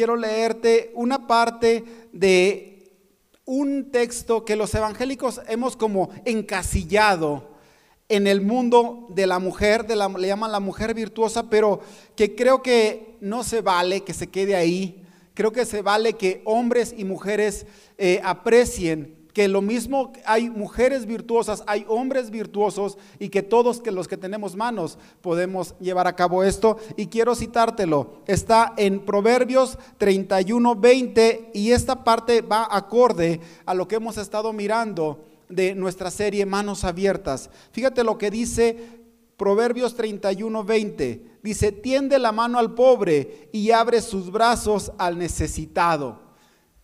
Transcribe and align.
quiero 0.00 0.16
leerte 0.16 0.92
una 0.94 1.26
parte 1.26 1.84
de 2.10 2.90
un 3.44 3.90
texto 3.90 4.46
que 4.46 4.56
los 4.56 4.74
evangélicos 4.74 5.42
hemos 5.46 5.76
como 5.76 6.08
encasillado 6.24 7.50
en 8.08 8.26
el 8.26 8.40
mundo 8.40 9.08
de 9.10 9.26
la 9.26 9.38
mujer, 9.38 9.86
de 9.86 9.96
la, 9.96 10.08
le 10.08 10.28
llaman 10.28 10.52
la 10.52 10.58
mujer 10.58 10.94
virtuosa, 10.94 11.50
pero 11.50 11.82
que 12.16 12.34
creo 12.34 12.62
que 12.62 13.18
no 13.20 13.44
se 13.44 13.60
vale 13.60 14.00
que 14.00 14.14
se 14.14 14.28
quede 14.28 14.56
ahí. 14.56 15.04
Creo 15.34 15.52
que 15.52 15.66
se 15.66 15.82
vale 15.82 16.14
que 16.14 16.40
hombres 16.46 16.94
y 16.96 17.04
mujeres 17.04 17.66
eh, 17.98 18.22
aprecien 18.24 19.19
que 19.32 19.48
lo 19.48 19.62
mismo 19.62 20.12
hay 20.24 20.50
mujeres 20.50 21.06
virtuosas, 21.06 21.62
hay 21.66 21.84
hombres 21.88 22.30
virtuosos 22.30 22.98
y 23.18 23.28
que 23.28 23.42
todos 23.42 23.82
los 23.86 24.08
que 24.08 24.16
tenemos 24.16 24.56
manos 24.56 24.98
podemos 25.20 25.74
llevar 25.78 26.06
a 26.06 26.16
cabo 26.16 26.42
esto. 26.44 26.78
Y 26.96 27.06
quiero 27.06 27.34
citártelo, 27.34 28.20
está 28.26 28.74
en 28.76 29.00
Proverbios 29.00 29.78
31, 29.98 30.76
20 30.76 31.50
y 31.54 31.72
esta 31.72 32.04
parte 32.04 32.42
va 32.42 32.68
acorde 32.70 33.40
a 33.66 33.74
lo 33.74 33.86
que 33.86 33.96
hemos 33.96 34.16
estado 34.16 34.52
mirando 34.52 35.24
de 35.48 35.74
nuestra 35.74 36.10
serie 36.10 36.46
Manos 36.46 36.84
Abiertas. 36.84 37.50
Fíjate 37.72 38.04
lo 38.04 38.18
que 38.18 38.30
dice 38.30 39.00
Proverbios 39.36 39.94
31, 39.94 40.64
20. 40.64 41.38
Dice, 41.42 41.72
tiende 41.72 42.18
la 42.18 42.32
mano 42.32 42.58
al 42.58 42.74
pobre 42.74 43.48
y 43.52 43.70
abre 43.70 44.02
sus 44.02 44.30
brazos 44.30 44.92
al 44.98 45.18
necesitado. 45.18 46.29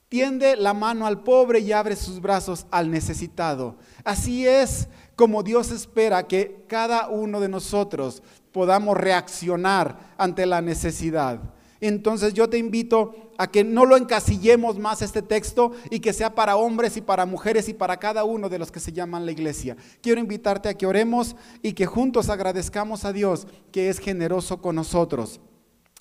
Tiende 0.08 0.54
la 0.56 0.72
mano 0.72 1.06
al 1.06 1.22
pobre 1.22 1.58
y 1.58 1.72
abre 1.72 1.96
sus 1.96 2.20
brazos 2.20 2.66
al 2.70 2.90
necesitado. 2.90 3.76
Así 4.04 4.46
es 4.46 4.88
como 5.16 5.42
Dios 5.42 5.70
espera 5.72 6.28
que 6.28 6.64
cada 6.68 7.08
uno 7.08 7.40
de 7.40 7.48
nosotros 7.48 8.22
podamos 8.52 8.96
reaccionar 8.96 10.14
ante 10.16 10.46
la 10.46 10.60
necesidad. 10.60 11.40
Entonces 11.80 12.34
yo 12.34 12.48
te 12.48 12.56
invito 12.56 13.32
a 13.36 13.50
que 13.50 13.64
no 13.64 13.84
lo 13.84 13.96
encasillemos 13.96 14.78
más 14.78 15.02
este 15.02 15.22
texto 15.22 15.72
y 15.90 16.00
que 16.00 16.12
sea 16.12 16.34
para 16.34 16.56
hombres 16.56 16.96
y 16.96 17.00
para 17.00 17.26
mujeres 17.26 17.68
y 17.68 17.74
para 17.74 17.98
cada 17.98 18.24
uno 18.24 18.48
de 18.48 18.58
los 18.58 18.70
que 18.70 18.80
se 18.80 18.92
llaman 18.92 19.26
la 19.26 19.32
iglesia. 19.32 19.76
Quiero 20.00 20.20
invitarte 20.20 20.68
a 20.68 20.74
que 20.74 20.86
oremos 20.86 21.36
y 21.62 21.72
que 21.72 21.84
juntos 21.84 22.30
agradezcamos 22.30 23.04
a 23.04 23.12
Dios 23.12 23.46
que 23.72 23.88
es 23.88 23.98
generoso 23.98 24.62
con 24.62 24.76
nosotros. 24.76 25.40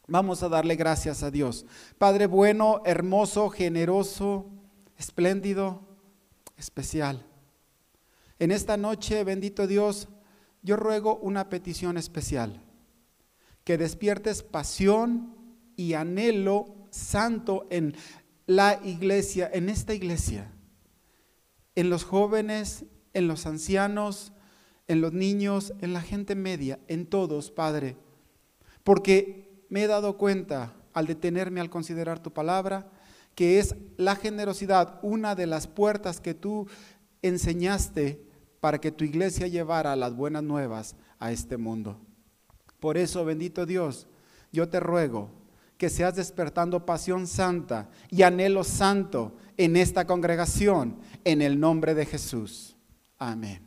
Vamos 0.07 0.43
a 0.43 0.49
darle 0.49 0.75
gracias 0.75 1.23
a 1.23 1.31
Dios. 1.31 1.65
Padre 1.97 2.27
bueno, 2.27 2.81
hermoso, 2.85 3.49
generoso, 3.49 4.51
espléndido, 4.97 5.81
especial. 6.57 7.25
En 8.37 8.51
esta 8.51 8.77
noche, 8.77 9.23
bendito 9.23 9.65
Dios, 9.65 10.09
yo 10.61 10.75
ruego 10.75 11.17
una 11.17 11.49
petición 11.49 11.97
especial. 11.97 12.61
Que 13.63 13.77
despiertes 13.77 14.43
pasión 14.43 15.35
y 15.75 15.93
anhelo 15.93 16.87
santo 16.91 17.65
en 17.71 17.95
la 18.45 18.79
iglesia, 18.83 19.49
en 19.51 19.69
esta 19.69 19.95
iglesia, 19.95 20.51
en 21.73 21.89
los 21.89 22.03
jóvenes, 22.03 22.85
en 23.13 23.27
los 23.27 23.47
ancianos, 23.47 24.33
en 24.87 25.01
los 25.01 25.13
niños, 25.13 25.73
en 25.81 25.93
la 25.93 26.01
gente 26.01 26.35
media, 26.35 26.79
en 26.87 27.07
todos, 27.07 27.49
Padre. 27.49 27.97
Porque 28.83 29.44
me 29.75 29.83
he 29.83 29.87
dado 29.87 30.15
cuenta 30.15 30.71
al 30.93 31.05
detenerme 31.05 31.59
al 31.59 31.69
considerar 31.69 32.19
tu 32.19 32.31
palabra, 32.31 32.87
que 33.35 33.59
es 33.59 33.75
la 33.97 34.15
generosidad 34.15 34.99
una 35.01 35.35
de 35.35 35.47
las 35.47 35.67
puertas 35.67 36.21
que 36.21 36.33
tú 36.33 36.65
enseñaste 37.21 38.25
para 38.61 38.79
que 38.79 38.93
tu 38.93 39.03
iglesia 39.03 39.47
llevara 39.47 39.97
las 39.97 40.15
buenas 40.15 40.43
nuevas 40.43 40.95
a 41.19 41.33
este 41.33 41.57
mundo. 41.57 41.99
Por 42.79 42.97
eso, 42.97 43.25
bendito 43.25 43.65
Dios, 43.65 44.07
yo 44.53 44.69
te 44.69 44.79
ruego 44.79 45.29
que 45.77 45.89
seas 45.89 46.15
despertando 46.15 46.85
pasión 46.85 47.27
santa 47.27 47.89
y 48.09 48.21
anhelo 48.21 48.63
santo 48.63 49.35
en 49.57 49.75
esta 49.75 50.07
congregación, 50.07 51.01
en 51.25 51.41
el 51.41 51.59
nombre 51.59 51.95
de 51.95 52.05
Jesús. 52.05 52.77
Amén. 53.17 53.61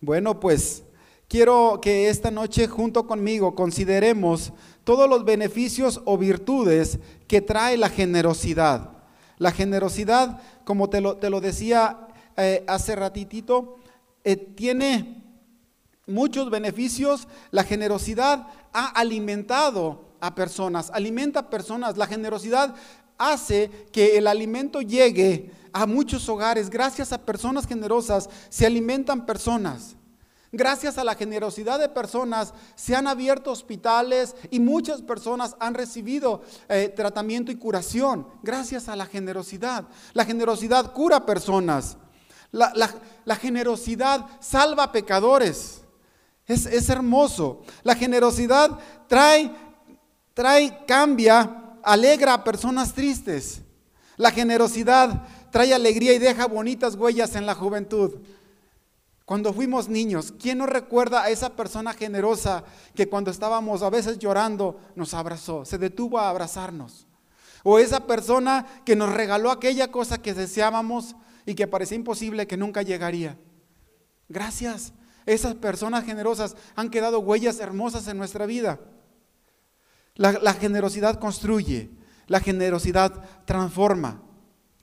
Bueno, 0.00 0.40
pues 0.40 0.84
quiero 1.28 1.80
que 1.82 2.08
esta 2.08 2.30
noche 2.30 2.66
junto 2.66 3.06
conmigo 3.06 3.54
consideremos 3.54 4.52
todos 4.84 5.08
los 5.08 5.24
beneficios 5.24 6.00
o 6.04 6.18
virtudes 6.18 6.98
que 7.26 7.40
trae 7.40 7.76
la 7.76 7.88
generosidad. 7.88 8.90
La 9.38 9.50
generosidad, 9.50 10.40
como 10.64 10.90
te 10.90 11.00
lo, 11.00 11.16
te 11.16 11.30
lo 11.30 11.40
decía 11.40 12.08
eh, 12.36 12.64
hace 12.68 12.94
ratitito, 12.94 13.76
eh, 14.22 14.36
tiene 14.36 15.22
muchos 16.06 16.50
beneficios. 16.50 17.28
La 17.50 17.64
generosidad 17.64 18.46
ha 18.72 18.86
alimentado 18.88 20.04
a 20.20 20.34
personas, 20.34 20.90
alimenta 20.92 21.40
a 21.40 21.50
personas. 21.50 21.96
La 21.96 22.06
generosidad 22.06 22.74
hace 23.18 23.70
que 23.92 24.16
el 24.18 24.26
alimento 24.26 24.80
llegue 24.82 25.50
a 25.72 25.86
muchos 25.86 26.28
hogares. 26.28 26.70
Gracias 26.70 27.12
a 27.12 27.24
personas 27.24 27.66
generosas 27.66 28.28
se 28.48 28.66
alimentan 28.66 29.26
personas. 29.26 29.96
Gracias 30.56 30.98
a 30.98 31.04
la 31.04 31.16
generosidad 31.16 31.80
de 31.80 31.88
personas 31.88 32.54
se 32.76 32.94
han 32.94 33.08
abierto 33.08 33.50
hospitales 33.50 34.36
y 34.52 34.60
muchas 34.60 35.02
personas 35.02 35.56
han 35.58 35.74
recibido 35.74 36.42
eh, 36.68 36.92
tratamiento 36.94 37.50
y 37.50 37.56
curación. 37.56 38.28
Gracias 38.40 38.88
a 38.88 38.94
la 38.94 39.06
generosidad. 39.06 39.84
La 40.12 40.24
generosidad 40.24 40.92
cura 40.92 41.26
personas. 41.26 41.96
La, 42.52 43.36
generosidad 43.36 44.26
salva 44.38 44.92
pecadores. 44.92 45.82
Es, 46.46 46.66
es, 46.66 46.88
hermoso. 46.88 47.62
La 47.82 47.96
generosidad 47.96 48.78
trae, 49.08 49.50
trae, 50.34 50.84
cambia, 50.86 51.78
alegra 51.82 52.34
a 52.34 52.44
personas 52.44 52.92
tristes. 52.92 53.60
La 54.16 54.30
generosidad 54.30 55.26
trae 55.50 55.74
alegría 55.74 56.12
y 56.12 56.20
deja 56.20 56.46
bonitas 56.46 56.94
huellas 56.94 57.34
en 57.34 57.44
la 57.44 57.56
juventud. 57.56 58.20
Cuando 59.24 59.54
fuimos 59.54 59.88
niños, 59.88 60.34
¿quién 60.38 60.58
nos 60.58 60.68
recuerda 60.68 61.22
a 61.22 61.30
esa 61.30 61.56
persona 61.56 61.94
generosa 61.94 62.64
que 62.94 63.08
cuando 63.08 63.30
estábamos 63.30 63.82
a 63.82 63.88
veces 63.88 64.18
llorando 64.18 64.78
nos 64.96 65.14
abrazó, 65.14 65.64
se 65.64 65.78
detuvo 65.78 66.18
a 66.18 66.28
abrazarnos? 66.28 67.06
O 67.62 67.78
esa 67.78 68.06
persona 68.06 68.66
que 68.84 68.96
nos 68.96 69.14
regaló 69.14 69.50
aquella 69.50 69.90
cosa 69.90 70.20
que 70.20 70.34
deseábamos 70.34 71.16
y 71.46 71.54
que 71.54 71.66
parecía 71.66 71.96
imposible 71.96 72.46
que 72.46 72.58
nunca 72.58 72.82
llegaría. 72.82 73.38
Gracias. 74.28 74.92
Esas 75.24 75.54
personas 75.54 76.04
generosas 76.04 76.54
han 76.76 76.90
quedado 76.90 77.20
huellas 77.20 77.60
hermosas 77.60 78.06
en 78.08 78.18
nuestra 78.18 78.44
vida. 78.44 78.78
La, 80.16 80.32
la 80.32 80.52
generosidad 80.52 81.18
construye, 81.18 81.90
la 82.26 82.40
generosidad 82.40 83.24
transforma. 83.46 84.20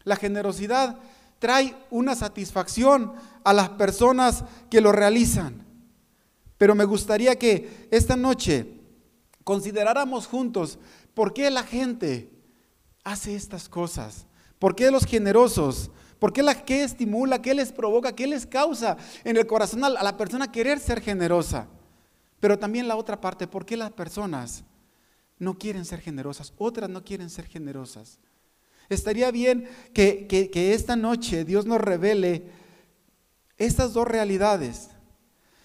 La 0.04 0.16
generosidad 0.16 0.98
trae 1.42 1.76
una 1.90 2.14
satisfacción 2.14 3.14
a 3.44 3.52
las 3.52 3.70
personas 3.70 4.46
que 4.70 4.80
lo 4.80 4.92
realizan. 4.92 5.66
Pero 6.60 6.76
me 6.76 6.86
gustaría 6.86 7.36
que 7.40 7.88
esta 7.90 8.16
noche 8.16 8.80
consideráramos 9.44 10.28
juntos 10.28 10.78
por 11.16 11.34
qué 11.34 11.50
la 11.50 11.64
gente 11.64 12.32
hace 13.04 13.36
estas 13.36 13.68
cosas, 13.68 14.28
por 14.60 14.76
qué 14.76 14.92
los 14.92 15.04
generosos, 15.04 15.90
por 16.20 16.32
qué, 16.32 16.44
la, 16.44 16.64
qué 16.64 16.84
estimula, 16.84 17.42
qué 17.42 17.56
les 17.56 17.72
provoca, 17.72 18.14
qué 18.14 18.28
les 18.28 18.46
causa 18.46 18.96
en 19.24 19.36
el 19.36 19.48
corazón 19.48 19.84
a 19.84 19.90
la 19.90 20.18
persona 20.18 20.52
querer 20.52 20.80
ser 20.80 21.02
generosa. 21.02 21.68
Pero 22.40 22.60
también 22.60 22.88
la 22.88 22.98
otra 22.98 23.20
parte, 23.20 23.48
por 23.48 23.66
qué 23.66 23.76
las 23.76 23.92
personas 23.92 24.64
no 25.40 25.58
quieren 25.58 25.86
ser 25.86 26.02
generosas, 26.02 26.54
otras 26.60 26.88
no 26.88 27.04
quieren 27.04 27.32
ser 27.32 27.48
generosas. 27.48 28.20
Estaría 28.92 29.32
bien 29.32 29.70
que, 29.94 30.28
esta 30.74 30.98
noche 30.98 31.46
Dios 31.46 31.66
nos 31.66 31.80
revele 31.80 32.44
estas 33.58 33.94
dos 33.94 34.06
realidades. 34.06 34.90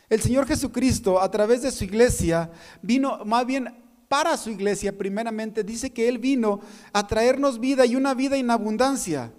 El 0.08 0.20
Señor 0.20 0.46
Jesucristo, 0.46 1.20
a 1.20 1.28
través 1.28 1.62
de 1.62 1.72
su 1.72 1.82
iglesia, 1.82 2.52
vino 2.82 3.24
más 3.24 3.44
bien 3.44 3.74
para 4.06 4.36
su 4.36 4.50
iglesia, 4.50 4.96
primeramente, 4.96 5.64
dice 5.64 5.90
que 5.90 6.08
Él 6.08 6.18
vino 6.18 6.60
a 6.92 7.04
traernos 7.08 7.58
vida 7.58 7.84
y 7.84 7.96
una 7.96 8.14
vida 8.14 8.36
en 8.36 8.48
abundancia. 8.48 9.32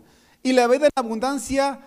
Y 0.44 0.51
la 0.51 0.67
vida 0.67 0.88
en 0.88 0.91
abundancia, 0.95 1.79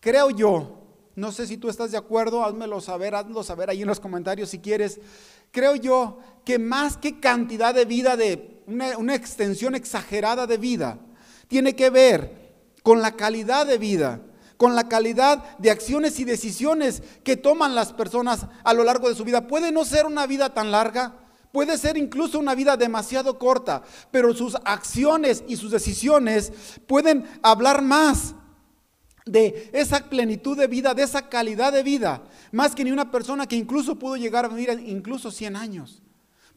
creo 0.00 0.30
yo, 0.30 0.80
no 1.14 1.30
sé 1.30 1.46
si 1.46 1.58
tú 1.58 1.68
estás 1.68 1.90
de 1.90 1.98
acuerdo, 1.98 2.42
házmelo 2.42 2.80
saber, 2.80 3.14
hazlo 3.14 3.42
saber 3.42 3.68
ahí 3.68 3.82
en 3.82 3.88
los 3.88 4.00
comentarios 4.00 4.48
si 4.48 4.60
quieres. 4.60 4.98
Creo 5.50 5.76
yo 5.76 6.20
que 6.46 6.58
más 6.58 6.96
que 6.96 7.20
cantidad 7.20 7.74
de 7.74 7.84
vida, 7.84 8.16
de 8.16 8.62
una 8.66 9.14
extensión 9.14 9.74
exagerada 9.74 10.46
de 10.46 10.56
vida, 10.56 10.98
tiene 11.48 11.74
que 11.74 11.90
ver 11.90 12.38
con 12.82 13.02
la 13.02 13.12
calidad 13.12 13.66
de 13.66 13.78
vida, 13.78 14.20
con 14.56 14.74
la 14.74 14.88
calidad 14.88 15.58
de 15.58 15.70
acciones 15.70 16.18
y 16.20 16.24
decisiones 16.24 17.02
que 17.24 17.36
toman 17.36 17.74
las 17.74 17.92
personas 17.92 18.46
a 18.64 18.74
lo 18.74 18.84
largo 18.84 19.08
de 19.08 19.14
su 19.14 19.24
vida. 19.24 19.46
Puede 19.46 19.72
no 19.72 19.84
ser 19.84 20.06
una 20.06 20.26
vida 20.26 20.54
tan 20.54 20.70
larga, 20.70 21.16
puede 21.52 21.78
ser 21.78 21.96
incluso 21.96 22.38
una 22.38 22.54
vida 22.54 22.76
demasiado 22.76 23.38
corta, 23.38 23.82
pero 24.10 24.34
sus 24.34 24.56
acciones 24.64 25.44
y 25.48 25.56
sus 25.56 25.70
decisiones 25.70 26.52
pueden 26.86 27.26
hablar 27.42 27.82
más 27.82 28.34
de 29.24 29.70
esa 29.72 30.08
plenitud 30.08 30.56
de 30.56 30.66
vida, 30.66 30.94
de 30.94 31.02
esa 31.02 31.28
calidad 31.28 31.72
de 31.72 31.82
vida, 31.82 32.22
más 32.52 32.74
que 32.74 32.84
ni 32.84 32.90
una 32.90 33.10
persona 33.10 33.46
que 33.46 33.56
incluso 33.56 33.98
pudo 33.98 34.16
llegar 34.16 34.44
a 34.44 34.48
vivir 34.48 34.82
incluso 34.86 35.30
100 35.30 35.56
años. 35.56 36.02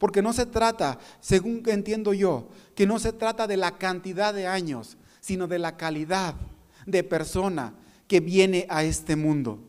Porque 0.02 0.20
no 0.20 0.32
se 0.32 0.46
trata, 0.46 0.98
según 1.20 1.62
entiendo 1.66 2.12
yo, 2.12 2.48
que 2.74 2.88
no 2.88 2.98
se 2.98 3.12
trata 3.12 3.46
de 3.46 3.56
la 3.56 3.78
cantidad 3.78 4.34
de 4.34 4.48
años, 4.48 4.96
sino 5.20 5.46
de 5.46 5.60
la 5.60 5.76
calidad 5.76 6.34
de 6.86 7.04
persona 7.04 7.72
que 8.08 8.18
viene 8.18 8.66
a 8.68 8.82
este 8.82 9.14
mundo. 9.14 9.60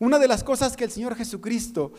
Una 0.00 0.18
de 0.18 0.26
las 0.26 0.42
cosas 0.42 0.76
que 0.76 0.82
el 0.82 0.90
Señor 0.90 1.14
Jesucristo 1.14 1.92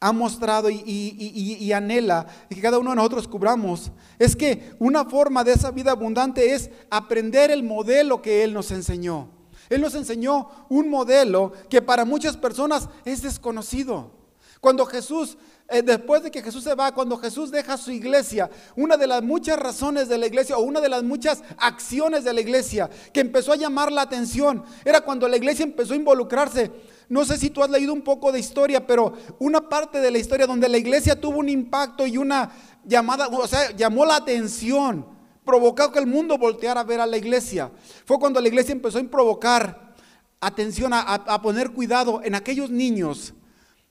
ha 0.00 0.10
mostrado 0.10 0.68
y, 0.68 1.70
anhela 1.72 2.26
y 2.50 2.56
que 2.56 2.60
cada 2.60 2.80
uno 2.80 2.90
de 2.90 2.96
nosotros 2.96 3.28
cubramos 3.28 3.92
es 4.18 4.34
que 4.34 4.74
una 4.80 5.04
forma 5.04 5.44
de 5.44 5.52
esa 5.52 5.70
vida 5.70 5.92
abundante 5.92 6.56
es 6.56 6.70
aprender 6.90 7.52
el 7.52 7.62
modelo 7.62 8.20
que 8.20 8.42
Él 8.42 8.52
nos 8.52 8.72
enseñó. 8.72 9.30
Él 9.68 9.80
nos 9.80 9.94
enseñó 9.94 10.66
un 10.70 10.90
modelo 10.90 11.52
que 11.70 11.82
para 11.82 12.04
muchas 12.04 12.36
personas 12.36 12.88
es 13.04 13.22
desconocido. 13.22 14.15
Cuando 14.60 14.86
Jesús, 14.86 15.36
eh, 15.68 15.82
después 15.82 16.22
de 16.22 16.30
que 16.30 16.42
Jesús 16.42 16.64
se 16.64 16.74
va, 16.74 16.92
cuando 16.92 17.16
Jesús 17.18 17.50
deja 17.50 17.76
su 17.76 17.90
iglesia, 17.90 18.50
una 18.74 18.96
de 18.96 19.06
las 19.06 19.22
muchas 19.22 19.58
razones 19.58 20.08
de 20.08 20.18
la 20.18 20.26
iglesia 20.26 20.56
o 20.56 20.62
una 20.62 20.80
de 20.80 20.88
las 20.88 21.02
muchas 21.02 21.42
acciones 21.58 22.24
de 22.24 22.32
la 22.32 22.40
iglesia 22.40 22.90
que 23.12 23.20
empezó 23.20 23.52
a 23.52 23.56
llamar 23.56 23.92
la 23.92 24.02
atención 24.02 24.64
era 24.84 25.00
cuando 25.00 25.28
la 25.28 25.36
iglesia 25.36 25.64
empezó 25.64 25.92
a 25.92 25.96
involucrarse 25.96 26.70
no 27.08 27.24
sé 27.24 27.36
si 27.38 27.50
tú 27.50 27.62
has 27.62 27.70
leído 27.70 27.92
un 27.92 28.02
poco 28.02 28.32
de 28.32 28.40
historia, 28.40 28.86
pero 28.86 29.12
una 29.38 29.68
parte 29.68 30.00
de 30.00 30.10
la 30.10 30.18
historia 30.18 30.46
donde 30.46 30.68
la 30.68 30.78
iglesia 30.78 31.20
tuvo 31.20 31.38
un 31.38 31.48
impacto 31.48 32.06
y 32.06 32.18
una 32.18 32.50
llamada, 32.84 33.28
o 33.28 33.46
sea, 33.46 33.74
llamó 33.76 34.04
la 34.04 34.16
atención, 34.16 35.06
provocó 35.44 35.92
que 35.92 36.00
el 36.00 36.06
mundo 36.06 36.36
volteara 36.36 36.80
a 36.80 36.84
ver 36.84 37.00
a 37.00 37.06
la 37.06 37.16
iglesia. 37.16 37.70
Fue 38.04 38.18
cuando 38.18 38.40
la 38.40 38.48
iglesia 38.48 38.72
empezó 38.72 38.98
a 38.98 39.04
provocar 39.04 39.94
atención, 40.40 40.92
a, 40.92 41.40
poner 41.42 41.70
cuidado 41.70 42.20
en 42.24 42.34
aquellos 42.34 42.70
niños 42.70 43.34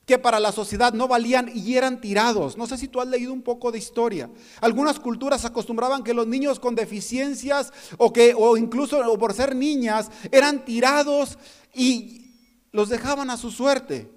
que 0.05 0.19
para 0.19 0.39
la 0.39 0.51
sociedad 0.51 0.93
no 0.93 1.07
valían 1.07 1.49
y 1.53 1.75
eran 1.75 1.99
tirados. 1.99 2.57
No 2.57 2.67
sé 2.67 2.77
si 2.77 2.87
tú 2.87 3.01
has 3.01 3.07
leído 3.07 3.33
un 3.33 3.41
poco 3.41 3.71
de 3.71 3.79
historia. 3.79 4.29
Algunas 4.61 4.99
culturas 4.99 5.45
acostumbraban 5.45 6.03
que 6.03 6.13
los 6.13 6.27
niños 6.27 6.59
con 6.59 6.75
deficiencias 6.75 7.73
o 7.97 8.13
que 8.13 8.35
o 8.37 8.55
incluso 8.55 8.99
o 8.99 9.17
por 9.17 9.33
ser 9.33 9.55
niñas 9.55 10.11
eran 10.31 10.63
tirados 10.63 11.37
y 11.73 12.25
los 12.71 12.89
dejaban 12.89 13.29
a 13.29 13.37
su 13.37 13.49
suerte. 13.49 14.11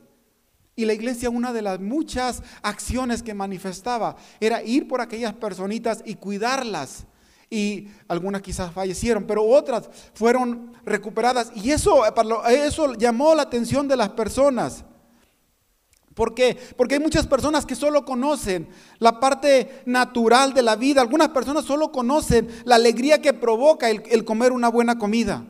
Y 0.76 0.84
la 0.84 0.92
iglesia, 0.92 1.30
una 1.30 1.52
de 1.52 1.62
las 1.62 1.80
muchas 1.80 2.42
acciones 2.62 3.22
que 3.22 3.34
manifestaba, 3.34 4.16
era 4.38 4.62
ir 4.62 4.86
por 4.86 5.00
aquellas 5.00 5.34
personitas 5.34 6.02
y 6.04 6.14
cuidarlas. 6.14 7.04
Y 7.50 7.88
algunas 8.06 8.42
quizás 8.42 8.72
fallecieron, 8.72 9.24
pero 9.26 9.42
otras 9.42 9.88
fueron 10.14 10.72
recuperadas. 10.84 11.50
Y 11.56 11.70
eso, 11.72 12.02
eso 12.46 12.94
llamó 12.94 13.34
la 13.34 13.42
atención 13.42 13.88
de 13.88 13.96
las 13.96 14.10
personas. 14.10 14.84
¿Por 16.18 16.34
qué? 16.34 16.58
Porque 16.76 16.96
hay 16.96 17.00
muchas 17.00 17.28
personas 17.28 17.64
que 17.64 17.76
solo 17.76 18.04
conocen 18.04 18.66
la 18.98 19.20
parte 19.20 19.82
natural 19.86 20.52
de 20.52 20.62
la 20.62 20.74
vida. 20.74 21.00
Algunas 21.00 21.28
personas 21.28 21.64
solo 21.64 21.92
conocen 21.92 22.48
la 22.64 22.74
alegría 22.74 23.22
que 23.22 23.32
provoca 23.32 23.88
el, 23.88 24.02
el 24.10 24.24
comer 24.24 24.50
una 24.50 24.68
buena 24.68 24.98
comida. 24.98 25.44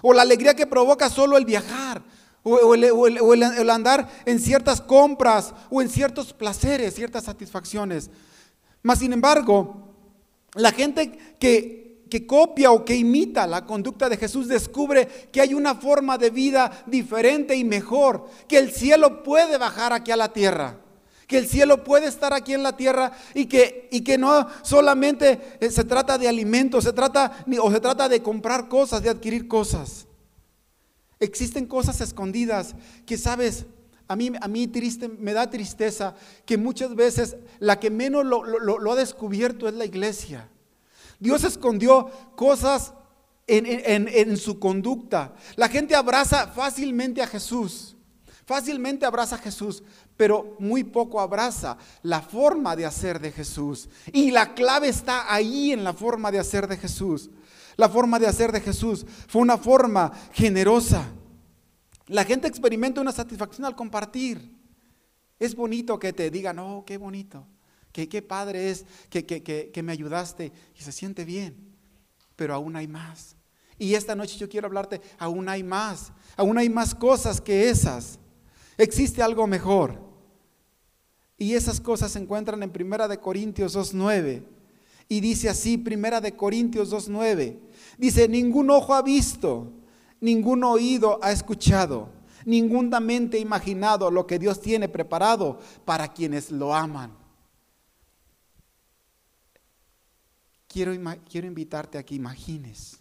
O 0.00 0.14
la 0.14 0.22
alegría 0.22 0.54
que 0.54 0.66
provoca 0.66 1.10
solo 1.10 1.36
el 1.36 1.44
viajar 1.44 2.00
o, 2.42 2.74
el, 2.74 3.70
andar 3.70 4.08
en 4.24 4.40
ciertas 4.40 4.80
compras 4.80 5.52
o 5.68 5.82
en 5.82 5.90
ciertos 5.90 6.32
placeres, 6.32 6.94
ciertas 6.94 7.24
satisfacciones. 7.24 8.10
Mas, 8.82 9.00
sin 9.00 9.12
embargo, 9.12 9.94
la 10.54 10.72
gente 10.72 11.36
que, 11.38 11.83
que 12.10 12.26
copia 12.26 12.70
o 12.70 12.84
que 12.84 12.94
imita 12.94 13.46
la 13.46 13.64
conducta 13.64 14.08
de 14.08 14.16
Jesús 14.16 14.48
descubre 14.48 15.06
que 15.32 15.40
hay 15.40 15.54
una 15.54 15.74
forma 15.74 16.18
de 16.18 16.30
vida 16.30 16.84
diferente 16.86 17.56
y 17.56 17.64
mejor, 17.64 18.28
que 18.48 18.58
el 18.58 18.72
cielo 18.72 19.22
puede 19.22 19.58
bajar 19.58 19.92
aquí 19.92 20.10
a 20.10 20.16
la 20.16 20.32
tierra 20.32 20.80
que 21.26 21.38
el 21.38 21.46
cielo 21.48 21.84
puede 21.84 22.06
estar 22.06 22.32
aquí 22.32 22.54
en 22.54 22.62
la 22.62 22.76
tierra 22.76 23.12
y 23.34 23.46
que, 23.46 23.88
y 23.90 24.02
que 24.02 24.18
no 24.18 24.46
solamente 24.62 25.58
se 25.70 25.84
trata 25.84 26.18
de 26.18 26.28
alimentos, 26.28 26.84
se 26.84 26.92
trata, 26.92 27.44
o 27.60 27.70
se 27.70 27.80
trata 27.80 28.08
de 28.08 28.22
comprar 28.22 28.68
cosas, 28.68 29.02
de 29.02 29.10
adquirir 29.10 29.48
cosas. 29.48 30.06
Existen 31.18 31.66
cosas 31.66 32.00
escondidas 32.00 32.74
que, 33.06 33.16
sabes, 33.16 33.64
a 34.06 34.16
mí, 34.16 34.32
a 34.40 34.48
mí 34.48 34.66
triste, 34.66 35.08
me 35.08 35.32
da 35.32 35.48
tristeza 35.48 36.14
que 36.44 36.58
muchas 36.58 36.94
veces 36.94 37.36
la 37.58 37.80
que 37.80 37.90
menos 37.90 38.24
lo, 38.24 38.44
lo, 38.44 38.92
ha 38.92 38.96
descubierto 38.96 39.66
es 39.66 39.74
la 39.74 39.86
iglesia. 39.86 40.48
Dios 41.24 41.42
escondió 41.42 42.10
cosas 42.36 42.92
en, 43.46 44.36
su 44.36 44.58
conducta. 44.58 45.34
La 45.56 45.70
gente 45.70 45.94
abraza 45.94 46.48
fácilmente 46.48 47.22
a 47.22 47.26
Jesús, 47.26 47.96
fácilmente 48.44 49.06
abraza 49.06 49.36
a 49.36 49.38
Jesús, 49.38 49.82
pero 50.18 50.54
muy 50.58 50.84
poco 50.84 51.18
abraza 51.18 51.78
la 52.02 52.20
forma 52.20 52.76
de 52.76 52.84
hacer 52.84 53.20
de 53.20 53.32
Jesús. 53.32 53.88
Y 54.12 54.32
la 54.32 54.52
clave 54.52 54.88
está 54.88 55.32
ahí 55.32 55.72
en 55.72 55.82
la 55.82 55.94
forma 55.94 56.30
de 56.30 56.40
hacer 56.40 56.68
de 56.68 56.76
Jesús. 56.76 57.30
La 57.76 57.88
forma 57.88 58.18
de 58.18 58.26
hacer 58.26 58.52
de 58.52 58.60
Jesús 58.60 59.06
fue 59.26 59.40
una 59.40 59.56
forma 59.56 60.12
generosa. 60.34 61.08
La 62.06 62.24
gente 62.24 62.48
experimenta 62.48 63.00
una 63.00 63.12
satisfacción 63.12 63.64
al 63.64 63.74
compartir. 63.74 64.52
Es 65.38 65.56
bonito 65.56 65.98
que 65.98 66.12
te 66.12 66.30
digan, 66.30 66.58
oh, 66.58 66.84
qué 66.86 66.98
bonito, 66.98 67.46
que 67.94 68.08
qué 68.08 68.22
padre 68.22 68.70
es 68.70 68.84
que, 69.08 69.24
que, 69.24 69.70
que, 69.70 69.82
me 69.84 69.92
ayudaste 69.92 70.50
y 70.76 70.82
se 70.82 70.90
siente 70.90 71.24
bien. 71.24 71.54
Pero 72.34 72.52
aún 72.52 72.74
hay 72.74 72.88
más. 72.88 73.36
Y 73.78 73.94
esta 73.94 74.16
noche 74.16 74.36
yo 74.36 74.48
quiero 74.48 74.66
hablarte, 74.66 75.00
aún 75.16 75.48
hay 75.48 75.62
más, 75.62 76.10
aún 76.36 76.58
hay 76.58 76.68
más 76.68 76.92
cosas 76.92 77.40
que 77.40 77.70
esas. 77.70 78.18
Existe 78.76 79.22
algo 79.22 79.46
mejor. 79.46 80.00
Y 81.38 81.54
esas 81.54 81.80
cosas 81.80 82.10
se 82.10 82.18
encuentran 82.18 82.60
en 82.64 82.72
Primera 82.72 83.06
de 83.06 83.20
Corintios 83.20 83.76
2.9. 83.76 84.42
Y 85.08 85.20
dice 85.20 85.48
así, 85.48 85.78
Primera 85.78 86.20
de 86.20 86.34
Corintios 86.34 86.92
2.9. 86.92 87.56
Dice, 87.96 88.28
ningún 88.28 88.70
ojo 88.70 88.92
ha 88.94 89.02
visto, 89.02 89.70
ningún 90.20 90.64
oído 90.64 91.20
ha 91.22 91.30
escuchado, 91.30 92.08
ninguna 92.44 92.98
mente 92.98 93.36
ha 93.36 93.40
imaginado 93.40 94.10
lo 94.10 94.26
que 94.26 94.40
Dios 94.40 94.60
tiene 94.60 94.88
preparado 94.88 95.60
para 95.84 96.12
quienes 96.12 96.50
lo 96.50 96.74
aman. 96.74 97.22
Quiero, 100.74 100.92
quiero 101.30 101.46
invitarte 101.46 101.98
a 101.98 102.02
que 102.02 102.16
imagines. 102.16 102.98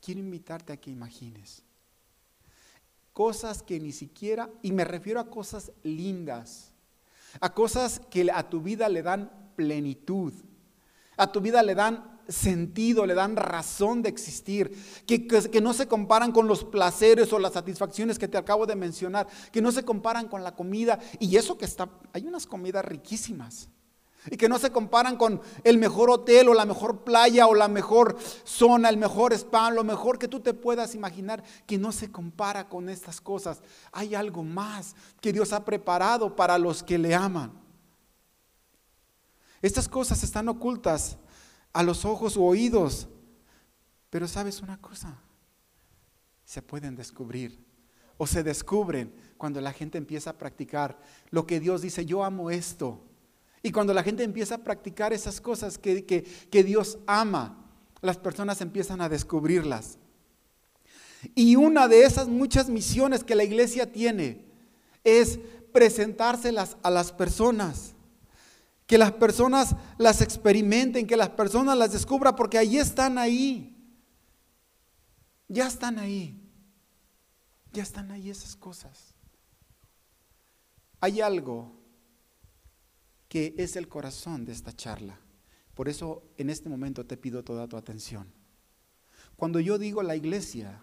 Quiero 0.00 0.20
invitarte 0.20 0.72
a 0.72 0.78
que 0.78 0.90
imagines. 0.90 1.62
Cosas 3.12 3.62
que 3.62 3.78
ni 3.78 3.92
siquiera, 3.92 4.48
y 4.62 4.72
me 4.72 4.86
refiero 4.86 5.20
a 5.20 5.28
cosas 5.28 5.70
lindas, 5.82 6.72
a 7.40 7.52
cosas 7.52 8.00
que 8.08 8.30
a 8.32 8.48
tu 8.48 8.62
vida 8.62 8.88
le 8.88 9.02
dan 9.02 9.50
plenitud, 9.54 10.32
a 11.18 11.30
tu 11.30 11.42
vida 11.42 11.62
le 11.62 11.74
dan 11.74 12.22
sentido, 12.26 13.04
le 13.04 13.12
dan 13.12 13.36
razón 13.36 14.00
de 14.00 14.08
existir, 14.08 14.74
que, 15.06 15.26
que, 15.26 15.60
no 15.60 15.74
se 15.74 15.86
comparan 15.86 16.32
con 16.32 16.48
los 16.48 16.64
placeres 16.64 17.34
o 17.34 17.38
las 17.38 17.52
satisfacciones 17.52 18.18
que 18.18 18.28
te 18.28 18.38
acabo 18.38 18.64
de 18.64 18.76
mencionar, 18.76 19.28
que 19.52 19.60
no 19.60 19.70
se 19.70 19.84
comparan 19.84 20.28
con 20.28 20.42
la 20.42 20.56
comida. 20.56 20.98
Y 21.20 21.36
eso 21.36 21.58
que 21.58 21.66
está, 21.66 21.90
hay 22.14 22.26
unas 22.26 22.46
comidas 22.46 22.82
riquísimas. 22.82 23.68
Y 24.30 24.36
que 24.36 24.48
no 24.48 24.58
se 24.58 24.70
comparan 24.70 25.16
con 25.16 25.40
el 25.64 25.78
mejor 25.78 26.10
hotel 26.10 26.48
o 26.48 26.54
la 26.54 26.64
mejor 26.64 27.04
playa 27.04 27.46
o 27.46 27.54
la 27.54 27.68
mejor 27.68 28.16
zona, 28.44 28.88
el 28.88 28.96
mejor 28.96 29.32
spa, 29.32 29.70
lo 29.70 29.84
mejor 29.84 30.18
que 30.18 30.28
tú 30.28 30.40
te 30.40 30.54
puedas 30.54 30.94
imaginar, 30.94 31.44
que 31.66 31.76
no 31.76 31.92
se 31.92 32.10
compara 32.10 32.68
con 32.68 32.88
estas 32.88 33.20
cosas. 33.20 33.60
Hay 33.92 34.14
algo 34.14 34.42
más 34.42 34.96
que 35.20 35.32
Dios 35.32 35.52
ha 35.52 35.64
preparado 35.64 36.34
para 36.34 36.56
los 36.58 36.82
que 36.82 36.98
le 36.98 37.14
aman. 37.14 37.52
Estas 39.60 39.88
cosas 39.88 40.22
están 40.22 40.48
ocultas 40.48 41.18
a 41.72 41.82
los 41.82 42.04
ojos 42.04 42.36
u 42.36 42.44
oídos. 42.44 43.08
Pero 44.10 44.28
sabes 44.28 44.62
una 44.62 44.80
cosa, 44.80 45.18
se 46.44 46.62
pueden 46.62 46.94
descubrir 46.94 47.58
o 48.16 48.26
se 48.26 48.42
descubren 48.42 49.12
cuando 49.36 49.60
la 49.60 49.72
gente 49.72 49.98
empieza 49.98 50.30
a 50.30 50.38
practicar 50.38 51.00
lo 51.30 51.46
que 51.46 51.60
Dios 51.60 51.82
dice, 51.82 52.06
yo 52.06 52.22
amo 52.22 52.50
esto. 52.50 53.02
Y 53.64 53.72
cuando 53.72 53.94
la 53.94 54.02
gente 54.02 54.22
empieza 54.22 54.56
a 54.56 54.58
practicar 54.58 55.14
esas 55.14 55.40
cosas 55.40 55.78
que, 55.78 56.04
que 56.04 56.64
Dios 56.64 56.98
ama, 57.06 57.64
las 58.02 58.18
personas 58.18 58.60
empiezan 58.60 59.00
a 59.00 59.08
descubrirlas. 59.08 59.96
Y 61.34 61.56
una 61.56 61.88
de 61.88 62.04
esas 62.04 62.28
muchas 62.28 62.68
misiones 62.68 63.24
que 63.24 63.34
la 63.34 63.42
iglesia 63.42 63.90
tiene 63.90 64.44
es 65.02 65.38
presentárselas 65.72 66.76
a 66.82 66.90
las 66.90 67.10
personas. 67.10 67.94
Que 68.86 68.98
las 68.98 69.12
personas 69.12 69.74
las 69.96 70.20
experimenten, 70.20 71.06
que 71.06 71.16
las 71.16 71.30
personas 71.30 71.78
las 71.78 71.92
descubran, 71.92 72.36
porque 72.36 72.58
ahí 72.58 72.76
están 72.76 73.16
ahí. 73.16 73.74
Ya 75.48 75.68
están 75.68 75.98
ahí. 75.98 76.38
Ya 77.72 77.82
están 77.82 78.10
ahí 78.10 78.28
esas 78.28 78.56
cosas. 78.56 79.14
Hay 81.00 81.22
algo 81.22 81.82
que 83.34 83.52
es 83.58 83.74
el 83.74 83.88
corazón 83.88 84.44
de 84.44 84.52
esta 84.52 84.72
charla. 84.72 85.18
Por 85.74 85.88
eso 85.88 86.22
en 86.38 86.50
este 86.50 86.68
momento 86.68 87.04
te 87.04 87.16
pido 87.16 87.42
toda 87.42 87.66
tu 87.66 87.76
atención. 87.76 88.28
Cuando 89.34 89.58
yo 89.58 89.76
digo 89.76 90.04
la 90.04 90.14
iglesia, 90.14 90.80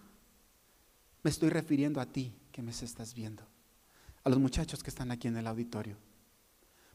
me 1.23 1.29
estoy 1.29 1.49
refiriendo 1.49 2.01
a 2.01 2.11
ti 2.11 2.35
que 2.51 2.61
me 2.61 2.71
estás 2.71 3.13
viendo, 3.13 3.47
a 4.25 4.29
los 4.29 4.37
muchachos 4.37 4.83
que 4.83 4.89
están 4.89 5.11
aquí 5.11 5.29
en 5.29 5.37
el 5.37 5.47
auditorio 5.47 5.95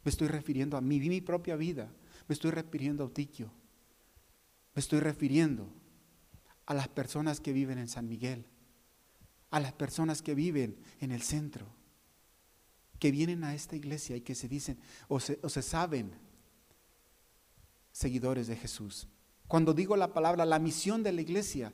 Me 0.05 0.11
estoy 0.11 0.29
refiriendo 0.29 0.77
a 0.77 0.83
mí, 0.83 1.01
mi 1.01 1.23
propia 1.23 1.57
vida. 1.57 1.91
Me 2.29 2.35
estoy 2.35 2.51
refiriendo 2.51 3.05
a 3.05 3.07
Utiquio. 3.07 3.51
Me 4.75 4.81
estoy 4.81 5.01
refiriendo 5.01 5.73
a 6.67 6.75
las 6.75 6.89
personas 6.89 7.41
que 7.41 7.55
viven 7.55 7.79
en 7.79 7.89
San 7.89 8.09
Miguel, 8.09 8.45
a 9.51 9.59
las 9.61 9.73
personas 9.73 10.21
que 10.21 10.35
viven 10.35 10.77
en 11.01 11.13
el 11.13 11.23
centro, 11.23 11.67
que 12.99 13.11
vienen 13.11 13.45
a 13.45 13.55
esta 13.55 13.77
iglesia 13.77 14.17
y 14.17 14.21
que 14.21 14.35
se 14.35 14.49
dicen 14.49 14.79
o 15.09 15.21
se, 15.21 15.39
o 15.43 15.49
se 15.49 15.63
saben 15.63 16.13
seguidores 17.93 18.47
de 18.47 18.57
Jesús. 18.57 19.09
Cuando 19.49 19.73
digo 19.73 19.97
la 19.97 20.13
palabra, 20.13 20.45
la 20.45 20.59
misión 20.59 21.03
de 21.03 21.13
la 21.13 21.21
iglesia, 21.21 21.73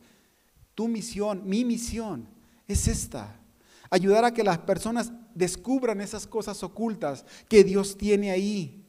tu 0.75 0.89
misión, 0.89 1.43
mi 1.45 1.65
misión, 1.65 2.29
es 2.69 2.89
esta. 2.89 3.37
Ayudar 3.91 4.25
a 4.25 4.33
que 4.33 4.45
las 4.45 4.59
personas 4.59 5.13
descubran 5.35 6.01
esas 6.01 6.27
cosas 6.27 6.63
ocultas 6.63 7.25
que 7.49 7.65
Dios 7.65 7.97
tiene 7.97 8.31
ahí. 8.31 8.85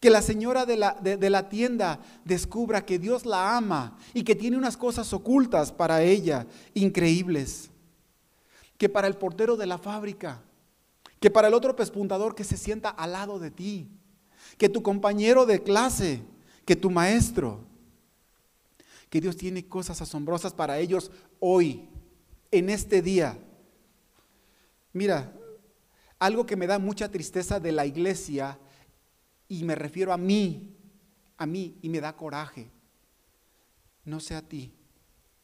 Que 0.00 0.10
la 0.10 0.22
señora 0.22 0.66
de 0.66 0.76
la, 0.76 0.94
de, 1.00 1.30
la, 1.30 1.48
tienda 1.48 2.00
descubra 2.24 2.84
que 2.84 2.98
Dios 2.98 3.24
la 3.24 3.56
ama 3.56 3.96
y 4.12 4.24
que 4.24 4.34
tiene 4.34 4.56
unas 4.56 4.76
cosas 4.76 5.12
ocultas 5.12 5.70
para 5.70 6.02
ella, 6.02 6.46
increíbles. 6.74 7.70
Que 8.78 8.88
para 8.88 9.06
el 9.06 9.16
portero 9.16 9.56
de 9.56 9.66
la 9.66 9.78
fábrica, 9.78 10.42
que 11.22 11.30
para 11.30 11.46
el 11.46 11.54
otro 11.54 11.76
pespuntador 11.76 12.34
que 12.34 12.42
se 12.42 12.56
sienta 12.56 12.90
al 12.90 13.12
lado 13.12 13.38
de 13.38 13.52
ti, 13.52 13.88
que 14.58 14.68
tu 14.68 14.82
compañero 14.82 15.46
de 15.46 15.62
clase, 15.62 16.20
que 16.66 16.74
tu 16.74 16.90
maestro, 16.90 17.64
que 19.08 19.20
Dios 19.20 19.36
tiene 19.36 19.68
cosas 19.68 20.02
asombrosas 20.02 20.52
para 20.52 20.80
ellos 20.80 21.12
hoy, 21.38 21.88
en 22.50 22.68
este 22.70 23.02
día. 23.02 23.38
Mira, 24.92 25.32
algo 26.18 26.44
que 26.44 26.56
me 26.56 26.66
da 26.66 26.80
mucha 26.80 27.08
tristeza 27.08 27.60
de 27.60 27.70
la 27.70 27.86
iglesia, 27.86 28.58
y 29.46 29.62
me 29.62 29.76
refiero 29.76 30.12
a 30.12 30.18
mí, 30.18 30.76
a 31.36 31.46
mí, 31.46 31.78
y 31.82 31.88
me 31.88 32.00
da 32.00 32.16
coraje. 32.16 32.68
No 34.04 34.18
sé 34.18 34.34
a 34.34 34.42
ti, 34.42 34.74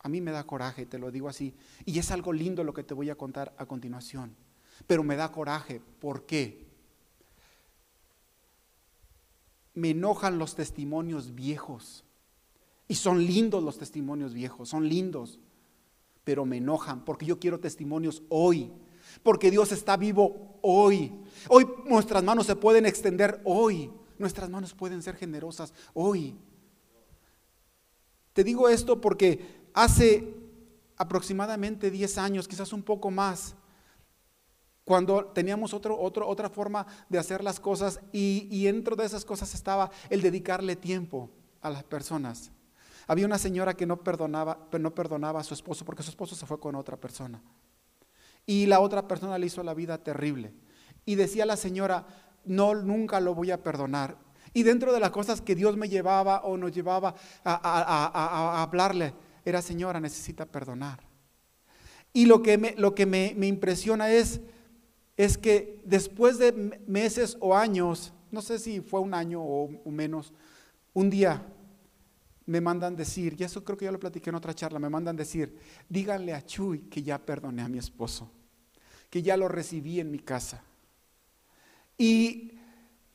a 0.00 0.08
mí 0.08 0.20
me 0.20 0.32
da 0.32 0.42
coraje, 0.42 0.86
te 0.86 0.98
lo 0.98 1.12
digo 1.12 1.28
así. 1.28 1.54
Y 1.84 2.00
es 2.00 2.10
algo 2.10 2.32
lindo 2.32 2.64
lo 2.64 2.74
que 2.74 2.82
te 2.82 2.94
voy 2.94 3.10
a 3.10 3.14
contar 3.14 3.54
a 3.56 3.64
continuación. 3.64 4.47
Pero 4.86 5.02
me 5.02 5.16
da 5.16 5.30
coraje. 5.30 5.80
¿Por 6.00 6.24
qué? 6.24 6.68
me 9.78 9.90
enojan 9.90 10.38
los 10.38 10.56
testimonios 10.56 11.34
viejos. 11.36 12.04
Y 12.88 12.96
son 12.96 13.24
lindos 13.24 13.62
los 13.62 13.78
testimonios 13.78 14.34
viejos, 14.34 14.68
son 14.68 14.88
lindos. 14.88 15.38
Pero 16.24 16.44
me 16.44 16.56
enojan 16.56 17.04
porque 17.04 17.26
yo 17.26 17.38
quiero 17.38 17.60
testimonios 17.60 18.22
hoy. 18.28 18.72
Porque 19.22 19.52
Dios 19.52 19.70
está 19.70 19.96
vivo 19.96 20.58
hoy. 20.62 21.12
Hoy 21.48 21.66
nuestras 21.86 22.24
manos 22.24 22.46
se 22.46 22.56
pueden 22.56 22.86
extender 22.86 23.40
hoy. 23.44 23.92
Nuestras 24.18 24.50
manos 24.50 24.74
pueden 24.74 25.00
ser 25.00 25.14
generosas 25.14 25.72
hoy. 25.94 26.36
Te 28.32 28.42
digo 28.42 28.68
esto 28.68 29.00
porque 29.00 29.68
hace 29.74 30.34
aproximadamente 30.96 31.88
10 31.88 32.18
años, 32.18 32.48
quizás 32.48 32.72
un 32.72 32.82
poco 32.82 33.12
más, 33.12 33.54
cuando 34.88 35.26
teníamos 35.26 35.74
otro, 35.74 36.00
otra 36.00 36.48
forma 36.48 36.86
de 37.10 37.18
hacer 37.18 37.44
las 37.44 37.60
cosas 37.60 38.00
y, 38.10 38.64
dentro 38.64 38.96
de 38.96 39.04
esas 39.04 39.22
cosas 39.22 39.52
estaba 39.52 39.90
el 40.08 40.22
dedicarle 40.22 40.76
tiempo 40.76 41.28
a 41.60 41.68
las 41.68 41.84
personas. 41.84 42.50
Había 43.06 43.26
una 43.26 43.36
señora 43.36 43.74
que 43.74 43.84
no 43.84 44.02
perdonaba, 44.02 44.66
no 44.80 44.94
perdonaba 44.94 45.40
a 45.40 45.44
su 45.44 45.52
esposo 45.52 45.84
porque 45.84 46.02
su 46.02 46.08
esposo 46.08 46.34
se 46.34 46.46
fue 46.46 46.58
con 46.58 46.74
otra 46.74 46.96
persona. 46.96 47.42
Y 48.46 48.64
la 48.64 48.80
otra 48.80 49.06
persona 49.06 49.36
le 49.36 49.44
hizo 49.44 49.62
la 49.62 49.74
vida 49.74 49.98
terrible. 49.98 50.54
Y 51.04 51.16
decía 51.16 51.44
la 51.44 51.58
señora, 51.58 52.06
no, 52.46 52.74
nunca 52.74 53.20
lo 53.20 53.34
voy 53.34 53.50
a 53.50 53.62
perdonar. 53.62 54.16
Y 54.54 54.62
dentro 54.62 54.94
de 54.94 55.00
las 55.00 55.10
cosas 55.10 55.42
que 55.42 55.54
Dios 55.54 55.76
me 55.76 55.90
llevaba 55.90 56.44
o 56.44 56.56
nos 56.56 56.72
llevaba 56.72 57.14
a, 57.44 58.62
hablarle, 58.62 59.12
era 59.44 59.60
señora, 59.60 60.00
necesita 60.00 60.46
perdonar. 60.46 61.00
Y 62.14 62.24
lo 62.24 62.40
que 62.40 62.56
me, 62.56 62.74
lo 62.78 62.94
que 62.94 63.04
me 63.04 63.46
impresiona 63.46 64.10
es 64.10 64.40
es 65.18 65.36
que 65.36 65.80
después 65.84 66.38
de 66.38 66.52
meses 66.86 67.36
o 67.40 67.54
años, 67.54 68.12
no 68.30 68.40
sé 68.40 68.60
si 68.60 68.80
fue 68.80 69.00
un 69.00 69.12
año 69.12 69.42
o, 69.42 69.90
menos, 69.90 70.32
un 70.94 71.10
día 71.10 71.44
me 72.46 72.60
mandan 72.60 72.94
decir, 72.94 73.34
y 73.36 73.42
eso 73.42 73.64
creo 73.64 73.76
que 73.76 73.84
ya 73.84 73.92
lo 73.92 73.98
platiqué 73.98 74.30
en 74.30 74.36
otra 74.36 74.54
charla, 74.54 74.78
me 74.78 74.88
mandan 74.88 75.16
decir, 75.16 75.58
díganle 75.88 76.32
a 76.32 76.46
Chuy 76.46 76.82
que 76.82 77.02
ya 77.02 77.18
perdoné 77.18 77.62
a 77.62 77.68
mi 77.68 77.78
esposo, 77.78 78.30
que 79.10 79.20
ya 79.20 79.36
lo 79.36 79.48
recibí 79.48 79.98
en 79.98 80.12
mi 80.12 80.20
casa. 80.20 80.62
Y 81.98 82.52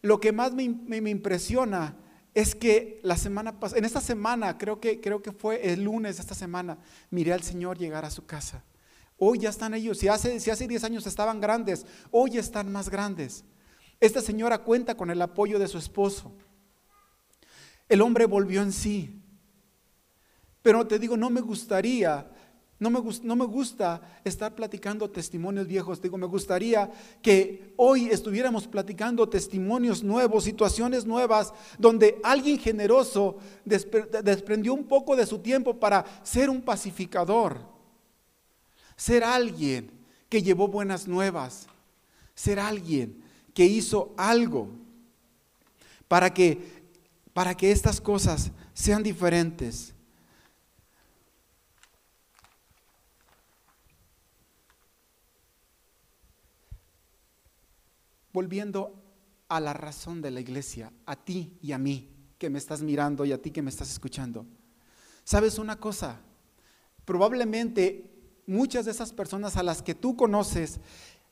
lo 0.01 0.19
que 0.19 0.33
más 0.33 0.53
me, 0.53 0.67
me 0.67 1.09
impresiona 1.09 1.95
es 2.33 2.53
que 2.53 2.99
la 3.01 3.15
semana 3.15 3.61
pasada, 3.61 3.79
en 3.79 3.85
esta 3.85 4.01
semana, 4.01 4.57
creo 4.57 4.81
que, 4.81 4.99
creo 4.99 5.21
que 5.21 5.31
fue 5.31 5.71
el 5.71 5.85
lunes 5.85 6.17
de 6.17 6.21
esta 6.21 6.35
semana, 6.35 6.77
miré 7.11 7.31
al 7.31 7.43
Señor 7.43 7.77
llegar 7.77 8.03
a 8.03 8.11
su 8.11 8.25
casa. 8.25 8.61
Hoy 9.17 9.39
ya 9.39 9.49
están 9.49 9.73
ellos. 9.73 9.97
Si 9.97 10.07
hace, 10.07 10.39
si 10.39 10.49
hace 10.49 10.67
10 10.67 10.83
años 10.83 11.07
estaban 11.07 11.39
grandes, 11.39 11.85
hoy 12.11 12.37
están 12.37 12.71
más 12.71 12.89
grandes. 12.89 13.43
Esta 13.99 14.21
señora 14.21 14.57
cuenta 14.57 14.95
con 14.95 15.09
el 15.09 15.21
apoyo 15.21 15.59
de 15.59 15.67
su 15.67 15.77
esposo. 15.77 16.31
El 17.87 18.01
hombre 18.01 18.25
volvió 18.25 18.61
en 18.61 18.73
sí. 18.73 19.21
Pero 20.61 20.85
te 20.87 20.99
digo, 20.99 21.15
no 21.17 21.29
me 21.29 21.41
gustaría, 21.41 22.29
no 22.79 22.89
me, 22.89 23.01
no 23.23 23.35
me 23.35 23.45
gusta 23.45 24.01
estar 24.23 24.55
platicando 24.55 25.09
testimonios 25.09 25.67
viejos. 25.67 26.01
Digo, 26.01 26.17
me 26.17 26.25
gustaría 26.25 26.89
que 27.21 27.73
hoy 27.77 28.09
estuviéramos 28.09 28.67
platicando 28.67 29.27
testimonios 29.29 30.03
nuevos, 30.03 30.45
situaciones 30.45 31.05
nuevas, 31.05 31.53
donde 31.77 32.19
alguien 32.23 32.57
generoso 32.57 33.37
desprendió 33.63 34.73
un 34.73 34.85
poco 34.85 35.15
de 35.15 35.25
su 35.25 35.39
tiempo 35.39 35.79
para 35.79 36.03
ser 36.23 36.49
un 36.49 36.61
pacificador 36.61 37.72
ser 39.03 39.25
alguien 39.25 39.91
que 40.29 40.41
llevó 40.41 40.69
buenas 40.69 41.09
nuevas, 41.09 41.67
ser 42.35 42.57
alguien 42.57 43.21
que 43.53 43.65
hizo 43.65 44.13
algo 44.15 44.69
para 46.07 46.33
que, 46.33 46.85
para 47.33 47.53
que 47.53 47.73
estas 47.73 47.99
cosas 47.99 48.51
sean 48.73 49.03
diferentes. 49.03 49.93
Volviendo 58.31 59.03
a 59.49 59.59
la 59.59 59.73
razón 59.73 60.21
de 60.21 60.31
la 60.31 60.39
iglesia, 60.39 60.93
a 61.05 61.17
ti 61.17 61.57
y 61.61 61.73
a 61.73 61.77
mí 61.77 62.09
que 62.37 62.49
me 62.49 62.57
estás 62.57 62.81
mirando 62.81 63.25
y 63.25 63.33
a 63.33 63.41
ti 63.41 63.51
que 63.51 63.61
me 63.61 63.69
estás 63.69 63.91
escuchando. 63.91 64.45
¿Sabes 65.25 65.59
una 65.59 65.77
cosa? 65.77 66.21
Probablemente 67.03 68.12
muchas 68.45 68.85
de 68.85 68.91
esas 68.91 69.13
personas 69.13 69.57
a 69.57 69.63
las 69.63 69.81
que 69.81 69.95
tú 69.95 70.15
conoces 70.15 70.79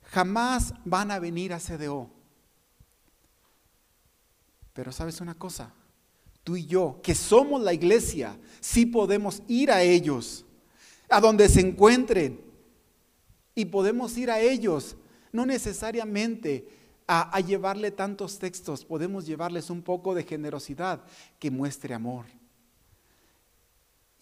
jamás 0.03 0.73
van 0.85 1.11
a 1.11 1.19
venir 1.19 1.53
a 1.53 1.59
CDO. 1.59 2.09
Pero 4.73 4.91
sabes 4.91 5.21
una 5.21 5.35
cosa, 5.35 5.73
tú 6.43 6.55
y 6.55 6.65
yo, 6.65 6.99
que 7.03 7.15
somos 7.15 7.61
la 7.61 7.73
iglesia, 7.73 8.37
sí 8.59 8.85
podemos 8.85 9.43
ir 9.47 9.71
a 9.71 9.81
ellos, 9.81 10.45
a 11.09 11.19
donde 11.19 11.49
se 11.49 11.61
encuentren. 11.61 12.39
Y 13.53 13.65
podemos 13.65 14.17
ir 14.17 14.31
a 14.31 14.39
ellos, 14.39 14.95
no 15.33 15.45
necesariamente 15.45 16.69
a, 17.05 17.35
a 17.35 17.41
llevarle 17.41 17.91
tantos 17.91 18.39
textos, 18.39 18.85
podemos 18.85 19.25
llevarles 19.25 19.69
un 19.69 19.81
poco 19.81 20.13
de 20.15 20.23
generosidad 20.23 21.03
que 21.37 21.51
muestre 21.51 21.93
amor. 21.93 22.25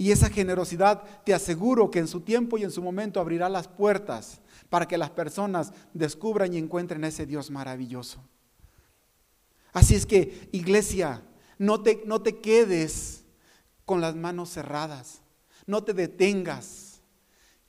Y 0.01 0.13
esa 0.13 0.29
generosidad 0.29 1.03
te 1.25 1.33
aseguro 1.33 1.91
que 1.91 1.99
en 1.99 2.07
su 2.07 2.21
tiempo 2.21 2.57
y 2.57 2.63
en 2.63 2.71
su 2.71 2.81
momento 2.81 3.19
abrirá 3.19 3.49
las 3.49 3.67
puertas 3.67 4.39
para 4.69 4.87
que 4.87 4.97
las 4.97 5.09
personas 5.09 5.73
descubran 5.93 6.53
y 6.53 6.57
encuentren 6.57 7.03
ese 7.03 7.25
Dios 7.25 7.51
maravilloso. 7.51 8.23
Así 9.73 9.95
es 9.95 10.05
que, 10.05 10.47
iglesia, 10.53 11.21
no 11.57 11.81
te, 11.81 12.01
no 12.05 12.21
te 12.21 12.39
quedes 12.39 13.25
con 13.83 13.99
las 13.99 14.15
manos 14.15 14.51
cerradas, 14.51 15.21
no 15.65 15.83
te 15.83 15.93
detengas. 15.93 17.01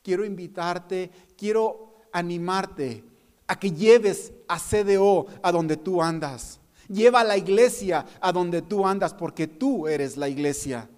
Quiero 0.00 0.24
invitarte, 0.24 1.10
quiero 1.36 1.96
animarte 2.12 3.02
a 3.48 3.58
que 3.58 3.72
lleves 3.72 4.32
a 4.46 4.60
CDO 4.60 5.26
a 5.42 5.50
donde 5.50 5.76
tú 5.76 6.00
andas. 6.00 6.60
Lleva 6.86 7.22
a 7.22 7.24
la 7.24 7.36
iglesia 7.36 8.06
a 8.20 8.30
donde 8.30 8.62
tú 8.62 8.86
andas 8.86 9.14
porque 9.14 9.48
tú 9.48 9.88
eres 9.88 10.16
la 10.16 10.28
iglesia. 10.28 10.88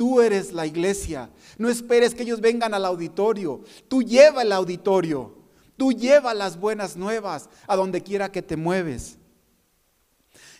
Tú 0.00 0.22
eres 0.22 0.54
la 0.54 0.64
iglesia. 0.64 1.28
No 1.58 1.68
esperes 1.68 2.14
que 2.14 2.22
ellos 2.22 2.40
vengan 2.40 2.72
al 2.72 2.86
auditorio. 2.86 3.60
Tú 3.86 4.02
lleva 4.02 4.40
el 4.40 4.50
auditorio. 4.50 5.34
Tú 5.76 5.92
lleva 5.92 6.32
las 6.32 6.58
buenas 6.58 6.96
nuevas 6.96 7.50
a 7.66 7.76
donde 7.76 8.02
quiera 8.02 8.32
que 8.32 8.40
te 8.40 8.56
mueves. 8.56 9.18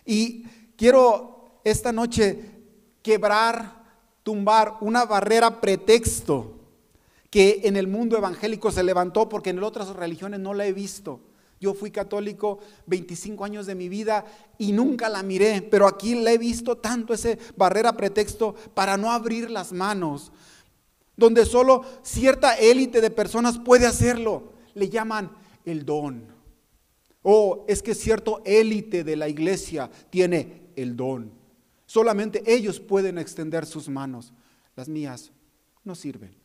Y 0.04 0.44
quiero 0.76 1.58
esta 1.64 1.90
noche 1.90 2.50
quebrar, 3.00 3.82
tumbar 4.24 4.74
una 4.82 5.06
barrera 5.06 5.58
pretexto 5.62 6.58
que 7.30 7.62
en 7.64 7.78
el 7.78 7.86
mundo 7.86 8.18
evangélico 8.18 8.70
se 8.70 8.82
levantó 8.82 9.26
porque 9.26 9.48
en 9.48 9.62
otras 9.62 9.88
religiones 9.88 10.40
no 10.40 10.52
la 10.52 10.66
he 10.66 10.74
visto. 10.74 11.18
Yo 11.60 11.74
fui 11.74 11.90
católico 11.90 12.58
25 12.86 13.44
años 13.44 13.66
de 13.66 13.74
mi 13.74 13.90
vida 13.90 14.24
y 14.56 14.72
nunca 14.72 15.10
la 15.10 15.22
miré, 15.22 15.60
pero 15.60 15.86
aquí 15.86 16.14
le 16.14 16.32
he 16.32 16.38
visto 16.38 16.78
tanto 16.78 17.12
ese 17.12 17.38
barrera 17.54 17.94
pretexto 17.94 18.54
para 18.72 18.96
no 18.96 19.12
abrir 19.12 19.50
las 19.50 19.70
manos, 19.70 20.32
donde 21.18 21.44
solo 21.44 21.84
cierta 22.02 22.54
élite 22.54 23.02
de 23.02 23.10
personas 23.10 23.58
puede 23.58 23.86
hacerlo. 23.86 24.54
Le 24.72 24.88
llaman 24.88 25.30
el 25.66 25.84
don. 25.84 26.28
O 27.22 27.66
es 27.68 27.82
que 27.82 27.94
cierto 27.94 28.40
élite 28.46 29.04
de 29.04 29.16
la 29.16 29.28
iglesia 29.28 29.90
tiene 30.08 30.70
el 30.76 30.96
don. 30.96 31.30
Solamente 31.84 32.42
ellos 32.46 32.80
pueden 32.80 33.18
extender 33.18 33.66
sus 33.66 33.86
manos. 33.86 34.32
Las 34.76 34.88
mías 34.88 35.30
no 35.84 35.94
sirven. 35.94 36.39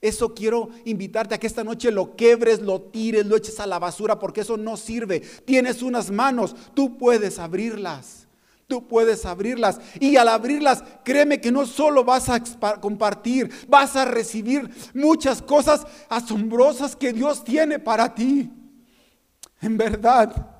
Eso 0.00 0.34
quiero 0.34 0.70
invitarte 0.84 1.34
a 1.34 1.38
que 1.38 1.46
esta 1.46 1.62
noche 1.62 1.90
lo 1.90 2.16
quebres, 2.16 2.60
lo 2.60 2.80
tires, 2.80 3.26
lo 3.26 3.36
eches 3.36 3.60
a 3.60 3.66
la 3.66 3.78
basura, 3.78 4.18
porque 4.18 4.40
eso 4.40 4.56
no 4.56 4.76
sirve. 4.76 5.20
Tienes 5.20 5.82
unas 5.82 6.10
manos, 6.10 6.56
tú 6.74 6.96
puedes 6.96 7.38
abrirlas. 7.38 8.26
Tú 8.66 8.86
puedes 8.86 9.26
abrirlas. 9.26 9.80
Y 9.98 10.16
al 10.16 10.28
abrirlas, 10.28 10.84
créeme 11.04 11.40
que 11.40 11.50
no 11.50 11.66
solo 11.66 12.04
vas 12.04 12.28
a 12.28 12.40
compartir, 12.80 13.50
vas 13.68 13.96
a 13.96 14.04
recibir 14.04 14.70
muchas 14.94 15.42
cosas 15.42 15.84
asombrosas 16.08 16.94
que 16.94 17.12
Dios 17.12 17.44
tiene 17.44 17.78
para 17.78 18.14
ti. 18.14 18.48
En 19.60 19.76
verdad. 19.76 20.56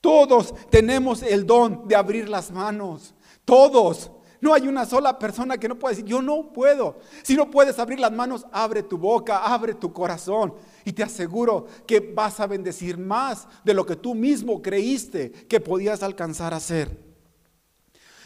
Todos 0.00 0.52
tenemos 0.68 1.22
el 1.22 1.46
don 1.46 1.88
de 1.88 1.96
abrir 1.96 2.28
las 2.28 2.50
manos. 2.50 3.14
Todos. 3.44 4.10
No 4.40 4.52
hay 4.52 4.68
una 4.68 4.84
sola 4.84 5.18
persona 5.18 5.58
que 5.58 5.68
no 5.68 5.78
pueda 5.78 5.94
decir, 5.94 6.04
yo 6.04 6.20
no 6.20 6.52
puedo. 6.52 6.98
Si 7.22 7.34
no 7.34 7.50
puedes 7.50 7.78
abrir 7.78 7.98
las 8.00 8.12
manos, 8.12 8.46
abre 8.52 8.82
tu 8.82 8.98
boca, 8.98 9.38
abre 9.38 9.74
tu 9.74 9.92
corazón. 9.92 10.54
Y 10.84 10.92
te 10.92 11.02
aseguro 11.02 11.66
que 11.86 12.00
vas 12.00 12.40
a 12.40 12.46
bendecir 12.46 12.98
más 12.98 13.48
de 13.64 13.74
lo 13.74 13.86
que 13.86 13.96
tú 13.96 14.14
mismo 14.14 14.62
creíste 14.62 15.30
que 15.32 15.60
podías 15.60 16.02
alcanzar 16.02 16.52
a 16.52 16.58
hacer. 16.58 17.04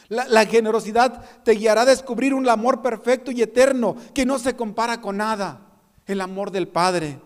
La, 0.08 0.26
la, 0.26 0.44
generosidad 0.44 1.24
te 1.44 1.52
guiará 1.52 1.82
a 1.82 1.86
descubrir 1.86 2.34
un 2.34 2.48
amor 2.48 2.82
perfecto 2.82 3.30
y 3.30 3.42
eterno 3.42 3.94
que 4.12 4.26
no 4.26 4.40
se 4.40 4.56
compara 4.56 5.00
con 5.00 5.18
nada. 5.18 5.68
El 6.06 6.20
amor 6.20 6.50
del 6.50 6.66
Padre. 6.66 7.20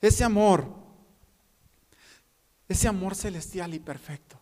Ese 0.00 0.22
amor. 0.22 0.66
Ese 2.68 2.86
amor 2.86 3.16
celestial 3.16 3.74
y 3.74 3.80
perfecto. 3.80 4.38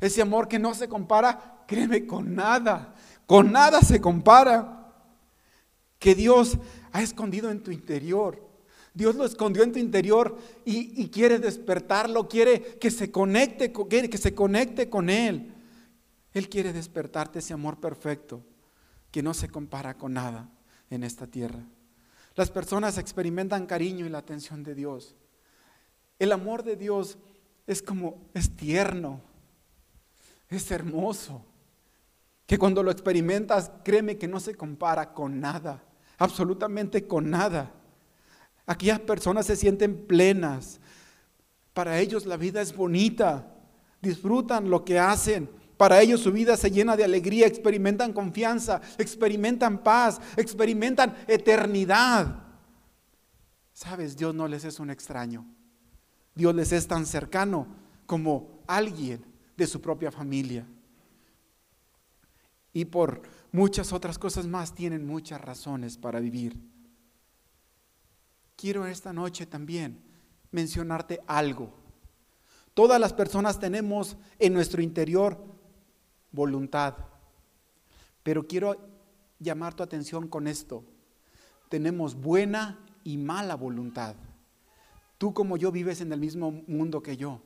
Ese 0.00 0.22
amor 0.22 0.48
que 0.48 0.58
no 0.58 0.74
se 0.74 0.88
compara, 0.88 1.64
créeme, 1.66 2.06
con 2.06 2.34
nada. 2.34 2.94
Con 3.26 3.52
nada 3.52 3.80
se 3.80 4.00
compara. 4.00 4.92
Que 5.98 6.14
Dios 6.14 6.58
ha 6.92 7.02
escondido 7.02 7.50
en 7.50 7.62
tu 7.62 7.70
interior. 7.70 8.46
Dios 8.96 9.14
lo 9.14 9.26
escondió 9.26 9.62
en 9.62 9.72
tu 9.72 9.78
interior 9.78 10.38
y, 10.64 11.08
quiere 11.08 11.38
despertarlo, 11.38 12.28
quiere 12.28 12.78
que 12.78 12.90
se 12.90 13.10
conecte, 13.10 13.70
quiere 13.70 14.08
que 14.08 14.16
se 14.16 14.34
conecte 14.34 14.88
con 14.88 15.10
Él. 15.10 15.52
Él 16.32 16.48
quiere 16.48 16.72
despertarte 16.72 17.40
ese 17.40 17.52
amor 17.52 17.78
perfecto 17.78 18.42
que 19.10 19.22
no 19.22 19.34
se 19.34 19.48
compara 19.48 19.98
con 19.98 20.14
nada 20.14 20.48
en 20.88 21.04
esta 21.04 21.26
tierra. 21.26 21.60
Las 22.34 22.50
personas 22.50 22.98
experimentan 22.98 23.66
cariño 23.66 24.06
y 24.06 24.10
la 24.10 24.18
atención 24.18 24.62
de 24.62 24.74
Dios. 24.74 25.14
El 26.18 26.32
amor 26.32 26.62
de 26.62 26.76
Dios 26.76 27.18
es 27.66 27.82
como, 27.82 28.28
es 28.32 28.56
tierno, 28.56 29.20
es 30.48 30.70
hermoso. 30.70 31.44
Que 32.46 32.58
cuando 32.58 32.82
lo 32.82 32.90
experimentas, 32.90 33.72
créeme 33.84 34.18
que 34.18 34.28
no 34.28 34.38
se 34.38 34.54
compara 34.54 35.12
con 35.12 35.40
nada, 35.40 35.82
absolutamente 36.16 37.06
con 37.06 37.28
nada. 37.28 37.72
Aquellas 38.66 39.00
personas 39.00 39.46
se 39.46 39.56
sienten 39.56 40.06
plenas. 40.06 40.80
Para 41.72 41.98
ellos 41.98 42.24
la 42.24 42.36
vida 42.36 42.60
es 42.60 42.74
bonita, 42.74 43.52
disfrutan 44.00 44.70
lo 44.70 44.84
que 44.84 44.98
hacen. 44.98 45.50
Para 45.76 46.00
ellos 46.00 46.20
su 46.20 46.32
vida 46.32 46.56
se 46.56 46.70
llena 46.70 46.96
de 46.96 47.04
alegría, 47.04 47.46
experimentan 47.46 48.12
confianza, 48.12 48.80
experimentan 48.96 49.82
paz, 49.82 50.20
experimentan 50.36 51.16
eternidad. 51.26 52.44
Sabes, 53.72 54.16
Dios 54.16 54.34
no 54.34 54.48
les 54.48 54.64
es 54.64 54.80
un 54.80 54.90
extraño. 54.90 55.44
Dios 56.34 56.54
les 56.54 56.72
es 56.72 56.86
tan 56.86 57.04
cercano 57.06 57.66
como 58.06 58.62
alguien 58.66 59.35
de 59.56 59.66
su 59.66 59.80
propia 59.80 60.10
familia. 60.10 60.66
Y 62.72 62.84
por 62.84 63.22
muchas 63.52 63.92
otras 63.92 64.18
cosas 64.18 64.46
más 64.46 64.74
tienen 64.74 65.06
muchas 65.06 65.40
razones 65.40 65.96
para 65.96 66.20
vivir. 66.20 66.60
Quiero 68.56 68.86
esta 68.86 69.12
noche 69.12 69.46
también 69.46 70.02
mencionarte 70.50 71.20
algo. 71.26 71.72
Todas 72.74 73.00
las 73.00 73.12
personas 73.12 73.58
tenemos 73.58 74.16
en 74.38 74.52
nuestro 74.52 74.82
interior 74.82 75.42
voluntad, 76.32 76.94
pero 78.22 78.46
quiero 78.46 78.76
llamar 79.38 79.74
tu 79.74 79.82
atención 79.82 80.28
con 80.28 80.46
esto. 80.46 80.84
Tenemos 81.70 82.14
buena 82.14 82.78
y 83.04 83.16
mala 83.16 83.54
voluntad. 83.54 84.16
Tú 85.18 85.32
como 85.32 85.56
yo 85.56 85.72
vives 85.72 86.00
en 86.00 86.12
el 86.12 86.20
mismo 86.20 86.50
mundo 86.66 87.02
que 87.02 87.16
yo. 87.16 87.40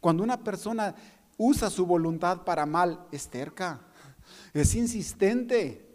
Cuando 0.00 0.24
una 0.24 0.42
persona 0.42 0.94
usa 1.36 1.70
su 1.70 1.86
voluntad 1.86 2.42
para 2.42 2.66
mal, 2.66 3.06
es 3.12 3.28
terca, 3.28 3.80
es 4.52 4.74
insistente 4.74 5.88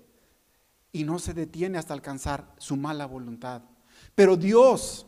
y 0.92 1.04
no 1.04 1.20
se 1.20 1.34
detiene 1.34 1.78
hasta 1.78 1.94
alcanzar 1.94 2.54
su 2.58 2.76
mala 2.76 3.06
voluntad. 3.06 3.62
Pero 4.16 4.36
Dios 4.36 5.06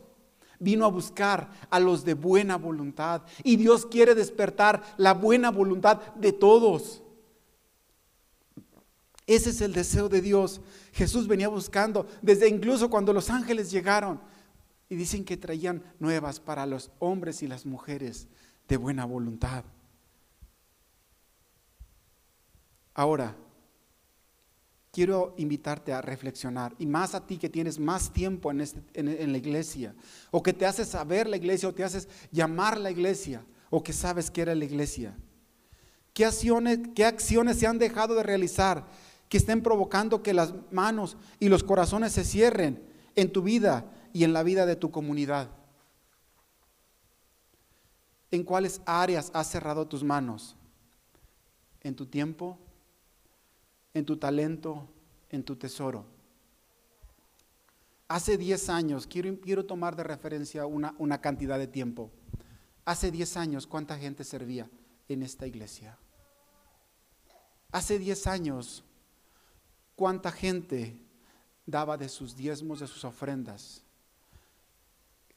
vino 0.58 0.84
a 0.84 0.90
buscar 0.90 1.50
a 1.70 1.80
los 1.80 2.04
de 2.04 2.14
buena 2.14 2.56
voluntad 2.56 3.22
y 3.42 3.56
Dios 3.56 3.86
quiere 3.86 4.14
despertar 4.14 4.82
la 4.98 5.14
buena 5.14 5.50
voluntad 5.50 6.14
de 6.14 6.32
todos. 6.32 7.02
Ese 9.26 9.50
es 9.50 9.60
el 9.60 9.72
deseo 9.72 10.08
de 10.08 10.20
Dios. 10.20 10.60
Jesús 10.92 11.26
venía 11.26 11.48
buscando 11.48 12.06
desde 12.20 12.48
incluso 12.48 12.90
cuando 12.90 13.12
los 13.12 13.30
ángeles 13.30 13.70
llegaron 13.70 14.20
y 14.88 14.96
dicen 14.96 15.24
que 15.24 15.36
traían 15.36 15.82
nuevas 15.98 16.40
para 16.40 16.66
los 16.66 16.90
hombres 16.98 17.42
y 17.42 17.46
las 17.46 17.64
mujeres 17.64 18.26
de 18.68 18.76
buena 18.76 19.04
voluntad. 19.04 19.64
Ahora, 23.00 23.34
quiero 24.92 25.32
invitarte 25.38 25.90
a 25.90 26.02
reflexionar, 26.02 26.74
y 26.78 26.84
más 26.84 27.14
a 27.14 27.26
ti 27.26 27.38
que 27.38 27.48
tienes 27.48 27.78
más 27.78 28.12
tiempo 28.12 28.52
este, 28.52 28.82
en, 28.92 29.32
la 29.32 29.38
iglesia, 29.38 29.94
o 30.30 30.42
que 30.42 30.52
te 30.52 30.66
haces 30.66 30.88
saber 30.88 31.26
la 31.26 31.38
iglesia, 31.38 31.70
o 31.70 31.72
te 31.72 31.82
haces 31.82 32.10
llamar 32.30 32.78
la 32.78 32.90
iglesia, 32.90 33.42
o 33.70 33.82
que 33.82 33.94
sabes 33.94 34.30
que 34.30 34.42
era 34.42 34.54
la 34.54 34.66
iglesia. 34.66 35.16
¿Qué 36.12 36.26
acciones, 36.26 36.80
¿Qué 36.94 37.06
acciones 37.06 37.58
se 37.58 37.66
han 37.66 37.78
dejado 37.78 38.14
de 38.16 38.22
realizar 38.22 38.86
que 39.30 39.38
estén 39.38 39.62
provocando 39.62 40.22
que 40.22 40.34
las 40.34 40.52
manos 40.70 41.16
y 41.38 41.48
los 41.48 41.64
corazones 41.64 42.12
se 42.12 42.22
cierren 42.22 42.86
en 43.16 43.32
tu 43.32 43.40
vida 43.40 43.90
y 44.12 44.24
en 44.24 44.34
la 44.34 44.42
vida 44.42 44.66
de 44.66 44.76
tu 44.76 44.90
comunidad? 44.90 45.48
¿En 48.30 48.44
cuáles 48.44 48.82
áreas 48.84 49.30
has 49.32 49.46
cerrado 49.46 49.86
tus 49.86 50.04
manos? 50.04 50.54
¿En 51.80 51.96
tu 51.96 52.04
tiempo? 52.04 52.58
En 53.94 54.04
tu 54.04 54.16
talento, 54.16 54.88
en 55.30 55.42
tu 55.42 55.56
tesoro. 55.56 56.04
Hace 58.08 58.36
10 58.36 58.68
años, 58.70 59.06
quiero, 59.06 59.38
quiero 59.40 59.64
tomar 59.64 59.94
de 59.94 60.02
referencia 60.02 60.66
una, 60.66 60.94
una 60.98 61.20
cantidad 61.20 61.58
de 61.58 61.66
tiempo. 61.66 62.10
Hace 62.84 63.10
10 63.10 63.36
años, 63.36 63.66
¿cuánta 63.66 63.96
gente 63.96 64.24
servía 64.24 64.68
en 65.08 65.22
esta 65.22 65.46
iglesia? 65.46 65.96
Hace 67.70 67.98
10 67.98 68.26
años, 68.26 68.84
¿cuánta 69.94 70.32
gente 70.32 70.96
daba 71.66 71.96
de 71.96 72.08
sus 72.08 72.36
diezmos, 72.36 72.80
de 72.80 72.88
sus 72.88 73.04
ofrendas? 73.04 73.84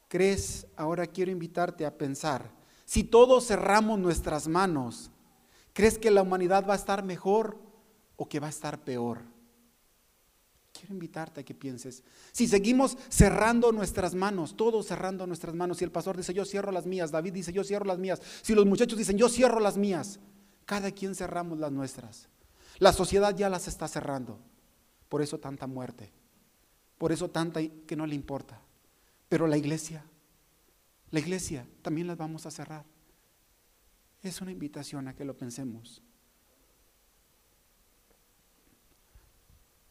¿Crees? 0.07 0.65
Ahora 0.75 1.05
quiero 1.05 1.31
invitarte 1.31 1.85
a 1.85 1.95
pensar, 1.95 2.49
si 2.85 3.03
todos 3.03 3.47
cerramos 3.47 3.99
nuestras 3.99 4.47
manos, 4.47 5.11
¿crees 5.73 5.97
que 5.97 6.11
la 6.11 6.21
humanidad 6.21 6.67
va 6.67 6.73
a 6.73 6.77
estar 6.77 7.03
mejor 7.03 7.59
o 8.15 8.27
que 8.27 8.39
va 8.39 8.47
a 8.47 8.51
estar 8.51 8.83
peor. 8.83 9.21
Quiero 10.71 10.93
invitarte 10.93 11.41
a 11.41 11.43
que 11.43 11.53
pienses, 11.53 12.03
si 12.31 12.47
seguimos 12.47 12.97
cerrando 13.07 13.71
nuestras 13.71 14.15
manos, 14.15 14.57
todos 14.57 14.87
cerrando 14.87 15.27
nuestras 15.27 15.53
manos, 15.53 15.77
si 15.77 15.83
el 15.83 15.91
pastor 15.91 16.17
dice 16.17 16.33
yo 16.33 16.45
cierro 16.45 16.71
las 16.71 16.87
mías, 16.87 17.11
David 17.11 17.33
dice 17.33 17.53
yo 17.53 17.63
cierro 17.63 17.85
las 17.85 17.99
mías, 17.99 18.21
si 18.41 18.55
los 18.55 18.65
muchachos 18.65 18.97
dicen 18.97 19.17
yo 19.17 19.29
cierro 19.29 19.59
las 19.59 19.77
mías, 19.77 20.19
cada 20.65 20.91
quien 20.91 21.13
cerramos 21.13 21.59
las 21.59 21.71
nuestras. 21.71 22.27
La 22.79 22.91
sociedad 22.91 23.35
ya 23.35 23.49
las 23.49 23.67
está 23.67 23.87
cerrando, 23.87 24.39
por 25.09 25.21
eso 25.21 25.39
tanta 25.39 25.67
muerte, 25.67 26.11
por 26.97 27.11
eso 27.11 27.29
tanta 27.29 27.61
que 27.61 27.95
no 27.95 28.07
le 28.07 28.15
importa. 28.15 28.59
Pero 29.29 29.45
la 29.45 29.57
iglesia, 29.57 30.03
la 31.11 31.19
iglesia 31.19 31.67
también 31.83 32.07
las 32.07 32.17
vamos 32.17 32.47
a 32.47 32.51
cerrar. 32.51 32.85
Es 34.23 34.41
una 34.41 34.51
invitación 34.51 35.07
a 35.07 35.15
que 35.15 35.25
lo 35.25 35.37
pensemos. 35.37 36.01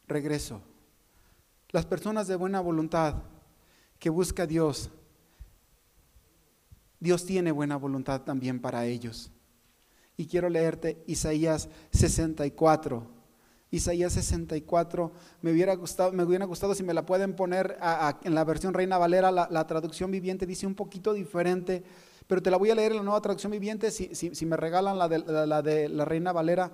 Regreso. 0.07 0.61
Las 1.69 1.85
personas 1.85 2.27
de 2.27 2.35
buena 2.35 2.61
voluntad 2.61 3.15
que 3.99 4.09
busca 4.09 4.43
a 4.43 4.47
Dios 4.47 4.91
Dios 7.03 7.25
tiene 7.25 7.51
buena 7.51 7.75
voluntad 7.75 8.21
también 8.21 8.61
para 8.61 8.85
ellos. 8.85 9.29
Y 10.15 10.25
quiero 10.25 10.47
leerte 10.47 11.03
Isaías 11.05 11.67
64. 11.91 13.11
Isaías 13.71 14.13
64, 14.13 15.11
me 15.41 15.51
hubiera 15.51 15.75
gustado, 15.75 16.13
me 16.13 16.23
hubiera 16.23 16.45
gustado 16.45 16.73
si 16.73 16.83
me 16.83 16.93
la 16.93 17.05
pueden 17.05 17.35
poner 17.35 17.77
en 18.23 18.35
la 18.35 18.43
versión 18.45 18.73
Reina 18.73 18.97
Valera, 18.97 19.31
la, 19.31 19.67
traducción 19.67 20.11
viviente 20.11 20.45
dice 20.45 20.65
un 20.65 20.75
poquito 20.75 21.11
diferente, 21.11 21.83
pero 22.25 22.41
te 22.41 22.51
la 22.51 22.57
voy 22.57 22.69
a 22.69 22.75
leer 22.75 22.91
en 22.91 22.97
la 22.99 23.03
nueva 23.03 23.19
traducción 23.19 23.51
viviente 23.51 23.91
si, 23.91 24.13
si, 24.13 24.45
me 24.45 24.55
regalan 24.55 24.97
la 24.97 25.09
de, 25.09 25.47
la 25.47 25.61
de 25.61 25.89
la 25.89 26.05
Reina 26.05 26.31
Valera. 26.31 26.71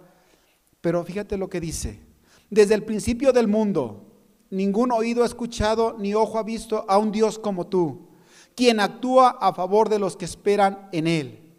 Pero 0.79 1.03
fíjate 1.03 1.37
lo 1.37 1.49
que 1.49 1.59
dice. 1.59 2.08
Desde 2.49 2.73
el 2.73 2.83
principio 2.83 3.31
del 3.31 3.47
mundo, 3.47 4.09
ningún 4.49 4.91
oído 4.91 5.23
ha 5.23 5.27
escuchado 5.27 5.95
ni 5.99 6.13
ojo 6.13 6.39
ha 6.39 6.43
visto 6.43 6.85
a 6.87 6.97
un 6.97 7.11
Dios 7.11 7.37
como 7.37 7.67
tú, 7.67 8.09
quien 8.55 8.79
actúa 8.79 9.37
a 9.39 9.53
favor 9.53 9.89
de 9.89 9.99
los 9.99 10.17
que 10.17 10.25
esperan 10.25 10.89
en 10.91 11.07
Él. 11.07 11.53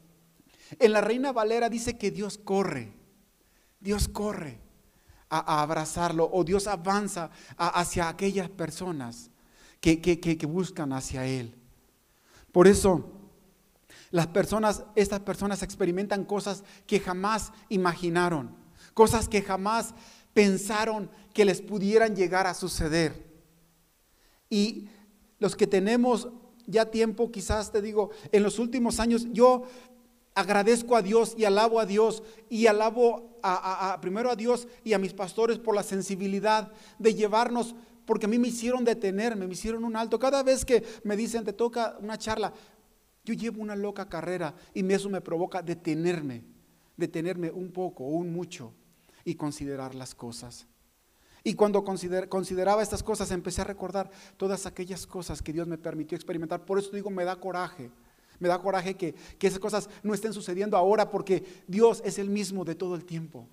En 0.79 0.93
la 0.93 1.01
Reina 1.01 1.33
Valera 1.33 1.69
dice 1.69 1.97
que 1.97 2.11
Dios 2.11 2.39
corre, 2.39 2.93
Dios 3.81 4.09
corre 4.09 4.61
a, 5.29 5.63
abrazarlo 5.63 6.29
o 6.33 6.45
Dios 6.45 6.67
avanza 6.67 7.31
hacia 7.57 8.09
aquellas 8.09 8.51
personas 8.51 9.31
que, 9.81 10.01
que 10.01 10.47
buscan 10.47 10.93
hacia 10.93 11.27
Él. 11.27 11.57
Por 12.53 12.67
eso, 12.67 13.13
las 14.11 14.27
personas, 14.27 14.85
estas 14.97 15.21
personas 15.21 15.63
experimentan 15.63 16.25
cosas 16.25 16.65
que 16.87 16.99
jamás 16.99 17.53
imaginaron, 17.69 18.57
cosas 18.93 19.29
que 19.29 19.41
jamás 19.41 19.95
pensaron 20.33 21.11
que 21.33 21.45
les 21.45 21.61
pudieran 21.61 22.15
llegar 22.15 22.47
a 22.47 22.55
suceder. 22.55 23.31
Y 24.49 24.89
los 25.39 25.57
que 25.57 25.67
tenemos 25.67 26.29
ya 26.67 26.91
tiempo, 26.91 27.31
quizás 27.31 27.73
te 27.73 27.83
digo, 27.83 28.11
en 28.33 28.43
los 28.43 28.59
últimos 28.59 29.01
años, 29.01 29.27
yo 29.33 29.65
agradezco 30.35 30.97
a 30.97 31.03
Dios 31.03 31.35
y 31.37 31.45
alabo 31.45 31.81
a 31.81 31.87
Dios 31.87 32.23
y 32.49 32.67
alabo 32.67 33.39
a, 33.43 33.99
primero 34.01 34.31
a 34.31 34.37
Dios 34.37 34.69
y 34.85 34.93
a 34.93 34.99
mis 34.99 35.13
pastores 35.13 35.59
por 35.59 35.75
la 35.75 35.83
sensibilidad 35.83 36.73
de 36.99 37.15
llevarnos, 37.15 37.75
porque 38.05 38.27
a 38.27 38.29
mí 38.29 38.39
me 38.39 38.49
hicieron 38.49 38.85
detenerme, 38.85 39.47
me 39.47 39.55
hicieron 39.55 39.85
un 39.85 39.97
alto. 39.97 40.19
Cada 40.19 40.43
vez 40.43 40.65
que 40.65 40.85
me 41.05 41.17
dicen, 41.17 41.45
te 41.45 41.53
toca 41.53 41.97
una 42.01 42.19
charla, 42.19 42.53
yo 43.25 43.35
llevo 43.35 43.63
una 43.63 43.77
loca 43.77 44.09
carrera 44.09 44.55
y 44.75 44.91
eso 44.93 45.09
me 45.09 45.21
provoca 45.21 45.63
detenerme, 45.63 46.45
detenerme 46.97 47.51
un 47.51 47.71
poco 47.71 48.05
o 48.05 48.11
un 48.11 48.33
mucho 48.33 48.73
y 49.31 49.35
considerar 49.37 49.95
las 49.95 50.15
cosas. 50.15 50.67
Y 51.43 51.55
cuando 51.55 51.85
consideraba 51.85 52.83
estas 52.83 53.03
cosas, 53.03 53.31
empecé 53.31 53.63
a 53.63 53.65
recordar 53.65 54.11
todas 54.37 54.67
aquellas 54.67 55.07
cosas 55.07 55.41
que 55.41 55.53
Dios 55.53 55.67
me 55.67 55.79
permitió 55.79 56.17
experimentar. 56.17 56.65
Por 56.67 56.79
eso 56.79 56.91
digo, 56.91 57.11
me 57.11 57.25
da 57.25 57.37
coraje 57.37 57.91
me 58.41 58.49
da 58.49 58.59
coraje 58.59 58.97
que, 58.97 59.15
esas 59.39 59.59
cosas 59.59 59.89
no 60.03 60.15
estén 60.15 60.33
sucediendo 60.33 60.77
ahora 60.77 61.11
porque 61.11 61.63
Dios 61.69 62.03
es 62.07 62.19
el 62.19 62.31
mismo 62.31 62.65
de 62.65 62.75
todo 62.75 62.95
el 62.95 63.05
tiempo. 63.05 63.47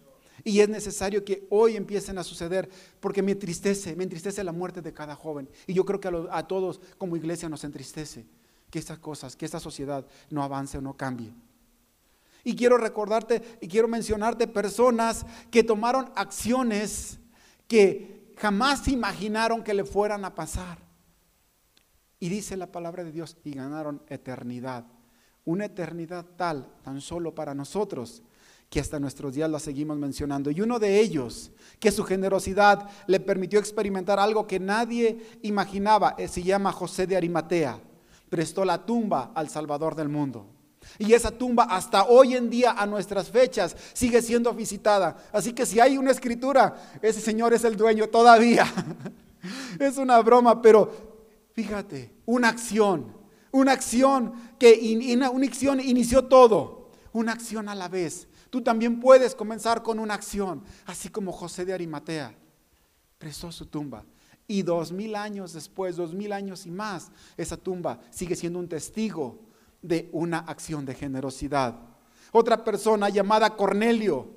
Y 0.43 0.61
es 0.61 0.69
necesario 0.69 1.25
que 1.25 1.45
hoy 1.49 1.75
empiecen 1.75 2.17
a 2.17 2.23
suceder 2.23 2.69
porque 3.01 3.21
me 3.21 3.33
entristece, 3.33 3.95
me 3.97 4.05
entristece 4.05 4.43
la 4.45 4.53
muerte 4.53 4.81
de 4.81 4.93
cada 4.93 5.13
joven. 5.15 5.49
Y 5.67 5.73
yo 5.73 5.83
creo 5.83 5.99
que 5.99 6.07
a, 6.07 6.11
a 6.31 6.47
todos 6.47 6.79
como 6.97 7.17
iglesia 7.17 7.49
nos 7.49 7.65
entristece 7.65 8.25
que 8.69 8.79
estas 8.79 8.99
cosas, 8.99 9.35
que 9.35 9.45
esta 9.45 9.59
sociedad 9.59 10.05
no 10.29 10.41
avance 10.41 10.77
o 10.77 10.81
no 10.81 10.95
cambie. 10.95 11.33
Y 12.43 12.56
quiero 12.56 12.78
recordarte 12.78 13.58
y 13.62 13.67
quiero 13.67 13.88
mencionarte 13.88 14.47
personas 14.47 15.26
que 15.52 15.63
tomaron 15.63 16.12
acciones 16.15 17.19
que 17.67 18.34
jamás 18.38 18.88
imaginaron 18.88 19.63
que 19.63 19.73
le 19.73 19.84
fueran 19.84 20.26
a 20.26 20.36
pasar. 20.36 20.80
Y 22.19 22.30
dice 22.30 22.58
la 22.58 22.71
palabra 22.71 23.04
de 23.04 23.12
Dios, 23.12 23.38
y 23.43 23.52
ganaron 23.52 24.02
eternidad. 24.08 24.86
Una 25.45 25.65
eternidad 25.65 26.26
tal, 26.36 26.67
tan 26.84 27.00
solo 27.00 27.36
para 27.36 27.54
nosotros, 27.54 28.23
que 28.69 28.80
hasta 28.80 29.00
nuestros 29.00 29.34
días 29.34 29.50
la 29.50 29.60
seguimos 29.60 29.97
mencionando. 29.97 30.52
Y 30.52 30.62
uno 30.62 30.80
de 30.80 31.00
ellos, 31.00 31.52
que 31.80 31.91
su 31.91 32.04
generosidad 32.04 32.89
le 33.06 33.19
permitió 33.19 33.60
experimentar 33.60 34.19
algo 34.19 34.47
que 34.47 34.60
nadie 34.60 35.39
imaginaba, 35.43 36.15
eh, 36.17 36.28
se 36.28 36.43
llama 36.43 36.71
José 36.71 37.08
de 37.08 37.15
Arimatea. 37.15 37.80
Prestó 38.30 38.65
la 38.65 38.86
tumba 38.86 39.32
al 39.36 39.50
Salvador 39.50 39.95
del 39.95 40.10
mundo. 40.10 40.47
Y 41.00 41.13
esa 41.13 41.32
tumba 41.32 41.63
hasta 41.63 42.06
hoy 42.06 42.36
en 42.36 42.50
día, 42.50 42.71
a 42.71 42.86
nuestras 42.86 43.30
fechas, 43.30 43.76
sigue 43.93 44.21
siendo 44.21 44.54
visitada. 44.54 45.17
Así 45.32 45.54
que 45.54 45.65
si 45.65 45.80
hay 45.80 45.97
una 45.97 46.12
escritura, 46.12 46.76
ese 47.02 47.21
señor 47.21 47.54
es 47.54 47.63
el 47.63 47.76
dueño 47.76 48.08
todavía. 48.08 48.65
es 49.80 49.97
una 49.97 50.19
broma, 50.21 50.62
pero 50.62 51.17
Fíjate, 51.58 52.13
una 52.28 52.50
acción, 52.50 53.17
una 53.50 53.71
acción 53.71 54.34
que 54.60 54.78
una 55.12 55.47
acción 55.47 55.80
inició 55.80 56.26
todo, 56.26 56.91
una 57.13 57.32
acción 57.32 57.67
a 57.67 57.73
la 57.73 57.88
vez. 57.88 58.28
Tú 58.52 58.62
también 58.62 59.00
puedes 59.00 59.34
comenzar 59.34 59.82
con 59.82 59.97
una 59.97 60.13
acción, 60.13 60.63
así 60.86 61.10
como 61.10 61.32
José 61.32 61.65
de 61.65 61.73
Arimatea 61.73 62.38
prestó 63.17 63.52
su 63.52 63.65
tumba. 63.65 64.06
Y 64.47 64.62
dos 64.62 64.91
mil 64.91 65.15
años 65.15 65.54
después, 65.54 65.95
dos 65.95 66.13
mil 66.13 66.32
años 66.32 66.67
y 66.67 66.69
más, 66.69 67.10
esa 67.38 67.58
tumba 67.58 68.02
sigue 68.12 68.36
siendo 68.36 68.60
un 68.60 68.69
testigo 68.69 69.39
de 69.88 70.10
una 70.12 70.39
acción 70.39 70.86
de 70.86 70.93
generosidad. 70.93 71.76
Otra 72.32 72.63
persona 72.63 73.10
llamada 73.10 73.56
Cornelio, 73.56 74.28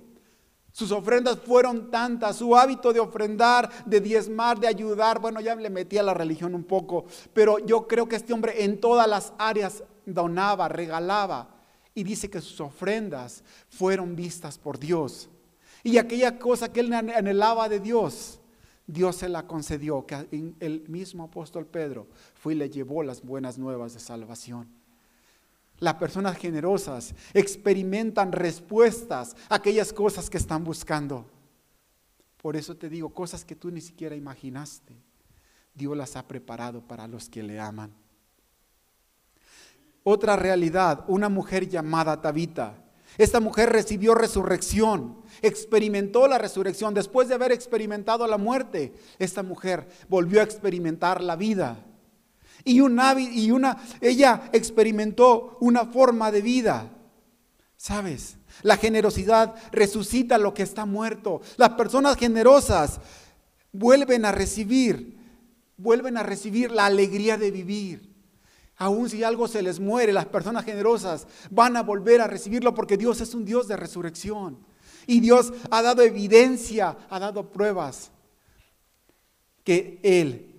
sus 0.73 0.93
ofrendas 0.93 1.39
fueron 1.41 1.91
tantas, 1.91 2.37
su 2.37 2.57
hábito 2.57 2.93
de 2.93 3.01
ofrendar, 3.01 3.69
de 3.85 4.01
diezmar, 4.01 4.61
de 4.61 4.69
ayudar, 4.69 5.21
bueno, 5.21 5.41
ya 5.41 5.57
le 5.57 5.69
metí 5.69 5.99
a 5.99 6.03
la 6.03 6.15
religión 6.15 6.55
un 6.55 6.65
poco, 6.65 7.07
pero 7.33 7.59
yo 7.59 7.89
creo 7.89 8.09
que 8.09 8.17
este 8.17 8.33
hombre 8.33 8.65
en 8.65 8.81
todas 8.81 9.09
las 9.09 9.33
áreas 9.39 9.83
donaba, 10.07 10.69
regalaba, 10.69 11.57
y 11.93 12.05
dice 12.05 12.31
que 12.31 12.41
sus 12.41 12.61
ofrendas 12.61 13.43
fueron 13.69 14.15
vistas 14.15 14.57
por 14.59 14.79
Dios. 14.79 15.29
Y 15.83 15.99
aquella 15.99 16.39
cosa 16.39 16.73
que 16.73 16.81
él 16.81 16.93
anhelaba 16.93 17.69
de 17.69 17.81
Dios, 17.81 18.41
Dios 18.87 19.17
se 19.17 19.29
la 19.29 19.47
concedió, 19.47 20.07
que 20.07 20.55
el 20.61 20.85
mismo 20.89 21.25
apóstol 21.25 21.67
Pedro 21.67 22.07
fue 22.35 22.55
y 22.55 22.57
le 22.57 22.71
llevó 22.71 23.03
las 23.03 23.23
buenas 23.23 23.59
nuevas 23.59 23.95
de 23.95 24.01
salvación. 24.01 24.80
Las 25.81 25.95
personas 25.95 26.37
generosas 26.37 27.15
experimentan 27.33 28.33
respuestas 28.33 29.35
a 29.49 29.57
aquellas 29.57 29.93
cosas 29.93 30.29
que 30.29 30.37
están 30.37 30.63
buscando. 30.63 31.27
Por 32.37 32.57
eso 32.57 32.77
te 32.77 32.89
digo, 32.89 33.13
cosas 33.13 33.45
que 33.45 33.57
tú 33.57 33.71
ni 33.71 33.81
siquiera 33.81 34.15
imaginaste, 34.15 34.95
Dios 35.75 35.97
las 35.97 36.17
ha 36.17 36.29
preparado 36.29 36.83
para 36.83 37.09
los 37.09 37.29
que 37.29 37.43
le 37.43 37.59
aman. 37.59 37.93
Otra 40.03 40.37
realidad, 40.37 41.05
una 41.09 41.29
mujer 41.29 41.69
llamada 41.69 42.21
Tabita. 42.21 42.75
Esta 43.19 43.41
mujer 43.41 43.71
recibió 43.71 44.15
resurrección, 44.15 45.23
experimentó 45.43 46.29
la 46.29 46.39
resurrección. 46.39 46.95
Después 46.95 47.29
de 47.29 47.35
haber 47.35 47.53
experimentado 47.53 48.27
la 48.27 48.39
muerte, 48.39 48.95
esta 49.19 49.43
mujer 49.43 49.89
volvió 50.09 50.41
a 50.41 50.45
experimentar 50.45 51.23
la 51.23 51.37
vida. 51.37 51.85
Y, 52.65 52.81
un 52.81 53.01
y 53.19 53.51
una, 53.51 53.79
ella 54.01 54.51
experimentó 54.53 55.57
una 55.61 55.87
forma 55.87 56.31
de 56.31 56.43
vida. 56.43 56.91
¿Sabes? 57.77 58.37
La 58.63 58.77
generosidad 58.77 59.55
resucita 59.73 60.37
lo 60.39 60.53
que 60.53 60.63
está 60.63 60.85
muerto. 60.85 61.41
Las 61.57 61.71
personas 61.71 62.17
generosas 62.17 63.01
vuelven 63.73 64.25
a 64.25 64.33
recibir, 64.33 65.19
vuelven 65.77 66.17
a 66.17 66.23
recibir 66.23 66.71
la 66.71 66.87
alegría 66.87 67.37
de 67.39 67.51
vivir. 67.51 68.11
Aun 68.77 69.09
si 69.11 69.23
algo 69.23 69.47
se 69.47 69.63
les 69.63 69.79
muere, 69.79 70.13
las 70.13 70.27
personas 70.27 70.65
generosas 70.65 71.27
van 71.51 71.77
a 71.77 71.83
volver 71.83 72.21
a 72.21 72.27
recibirlo 72.27 72.75
porque 72.75 72.97
Dios 72.97 73.21
es 73.21 73.35
un 73.35 73.45
Dios 73.45 73.69
de 73.69 73.77
resurrección. 73.77 74.59
Y 75.07 75.21
Dios 75.21 75.53
ha 75.71 75.83
dado 75.83 76.03
evidencia, 76.03 76.97
ha 77.09 77.19
dado 77.19 77.51
pruebas 77.51 78.11
que 79.65 80.01
Él 80.03 80.50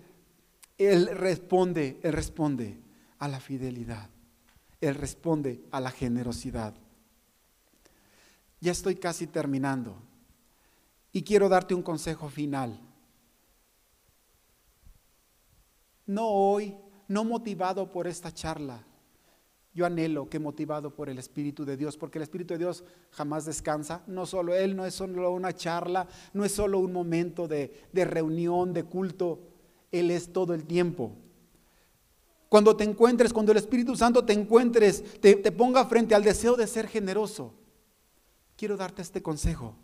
él 0.85 1.09
responde, 1.13 1.99
Él 2.03 2.13
responde 2.13 2.79
a 3.19 3.27
la 3.27 3.39
fidelidad. 3.39 4.09
Él 4.79 4.95
responde 4.95 5.63
a 5.71 5.79
la 5.79 5.91
generosidad. 5.91 6.73
Ya 8.59 8.71
estoy 8.71 8.95
casi 8.95 9.27
terminando 9.27 9.95
y 11.11 11.23
quiero 11.23 11.49
darte 11.49 11.73
un 11.73 11.83
consejo 11.83 12.29
final. 12.29 12.79
No 16.05 16.27
hoy, 16.27 16.75
no 17.07 17.23
motivado 17.23 17.91
por 17.91 18.07
esta 18.07 18.33
charla. 18.33 18.83
Yo 19.73 19.85
anhelo 19.85 20.29
que 20.29 20.39
motivado 20.39 20.93
por 20.93 21.09
el 21.09 21.17
Espíritu 21.17 21.63
de 21.63 21.77
Dios, 21.77 21.95
porque 21.95 22.17
el 22.17 22.23
Espíritu 22.23 22.53
de 22.53 22.57
Dios 22.57 22.83
jamás 23.11 23.45
descansa. 23.45 24.03
No 24.07 24.25
solo 24.25 24.53
Él, 24.53 24.75
no 24.75 24.85
es 24.85 24.95
solo 24.95 25.31
una 25.31 25.53
charla, 25.53 26.07
no 26.33 26.43
es 26.43 26.53
solo 26.53 26.79
un 26.79 26.91
momento 26.91 27.47
de, 27.47 27.87
de 27.93 28.05
reunión, 28.05 28.73
de 28.73 28.83
culto 28.83 29.50
él 29.91 30.11
es 30.11 30.31
todo 30.31 30.53
el 30.53 30.65
tiempo. 30.65 31.11
Cuando 32.49 32.75
te 32.75 32.83
encuentres, 32.83 33.31
cuando 33.31 33.51
el 33.51 33.57
Espíritu 33.57 33.95
Santo 33.95 34.25
te 34.25 34.33
encuentres, 34.33 35.19
te, 35.21 35.35
ponga 35.51 35.85
frente 35.85 36.15
al 36.15 36.23
deseo 36.23 36.55
de 36.55 36.67
ser 36.67 36.87
generoso, 36.87 37.53
quiero 38.57 38.75
darte 38.77 39.01
este 39.01 39.21
consejo. 39.21 39.75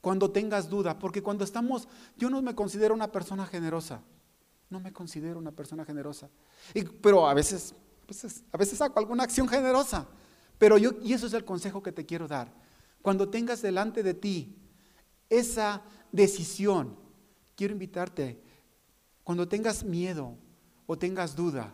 Cuando 0.00 0.30
tengas 0.30 0.68
duda, 0.68 0.98
porque 0.98 1.22
cuando 1.22 1.44
estamos, 1.44 1.88
yo 2.16 2.30
no 2.30 2.40
me 2.40 2.54
considero 2.54 2.94
una 2.94 3.10
persona 3.10 3.46
generosa, 3.46 4.00
no 4.70 4.80
me 4.80 4.92
considero 4.92 5.38
una 5.38 5.50
persona 5.50 5.84
generosa, 5.84 6.30
pero 7.02 7.26
a 7.26 7.34
veces 7.34 7.74
pues 8.10 8.42
a 8.50 8.56
veces 8.56 8.80
hago 8.80 8.98
alguna 8.98 9.22
acción 9.22 9.46
generosa. 9.46 10.04
Pero 10.58 10.76
yo, 10.78 10.90
y 11.00 11.12
eso 11.12 11.28
es 11.28 11.32
el 11.32 11.44
consejo 11.44 11.80
que 11.80 11.92
te 11.92 12.04
quiero 12.04 12.26
dar. 12.26 12.52
Cuando 13.02 13.28
tengas 13.28 13.62
delante 13.62 14.02
de 14.02 14.14
ti 14.14 14.56
esa 15.28 15.80
decisión, 16.10 16.96
quiero 17.54 17.72
invitarte, 17.72 18.42
cuando 19.30 19.46
tengas 19.46 19.84
miedo 19.84 20.36
o 20.88 20.98
tengas 20.98 21.36
duda, 21.36 21.72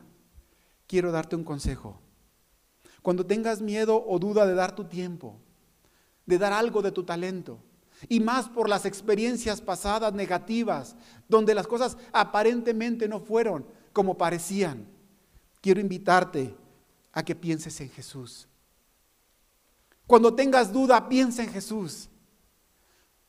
quiero 0.86 1.10
darte 1.10 1.36
un 1.36 1.42
consejo. 1.42 1.98
Cuando 3.00 3.24
tengas 3.24 3.62
miedo 3.62 4.04
o 4.06 4.18
duda 4.18 4.44
de 4.44 4.52
dar 4.52 4.74
tu 4.74 4.84
tiempo, 4.84 5.38
de 6.26 6.36
dar 6.36 6.52
algo 6.52 6.82
de 6.82 6.92
tu 6.92 7.02
talento, 7.04 7.58
y 8.10 8.20
más 8.20 8.46
por 8.50 8.68
las 8.68 8.84
experiencias 8.84 9.62
pasadas 9.62 10.12
negativas, 10.12 10.96
donde 11.30 11.54
las 11.54 11.66
cosas 11.66 11.96
aparentemente 12.12 13.08
no 13.08 13.20
fueron 13.20 13.64
como 13.94 14.18
parecían, 14.18 14.86
quiero 15.62 15.80
invitarte 15.80 16.54
a 17.10 17.24
que 17.24 17.34
pienses 17.34 17.80
en 17.80 17.88
Jesús. 17.88 18.46
Cuando 20.06 20.34
tengas 20.34 20.74
duda, 20.74 21.08
piensa 21.08 21.42
en 21.42 21.48
Jesús. 21.48 22.10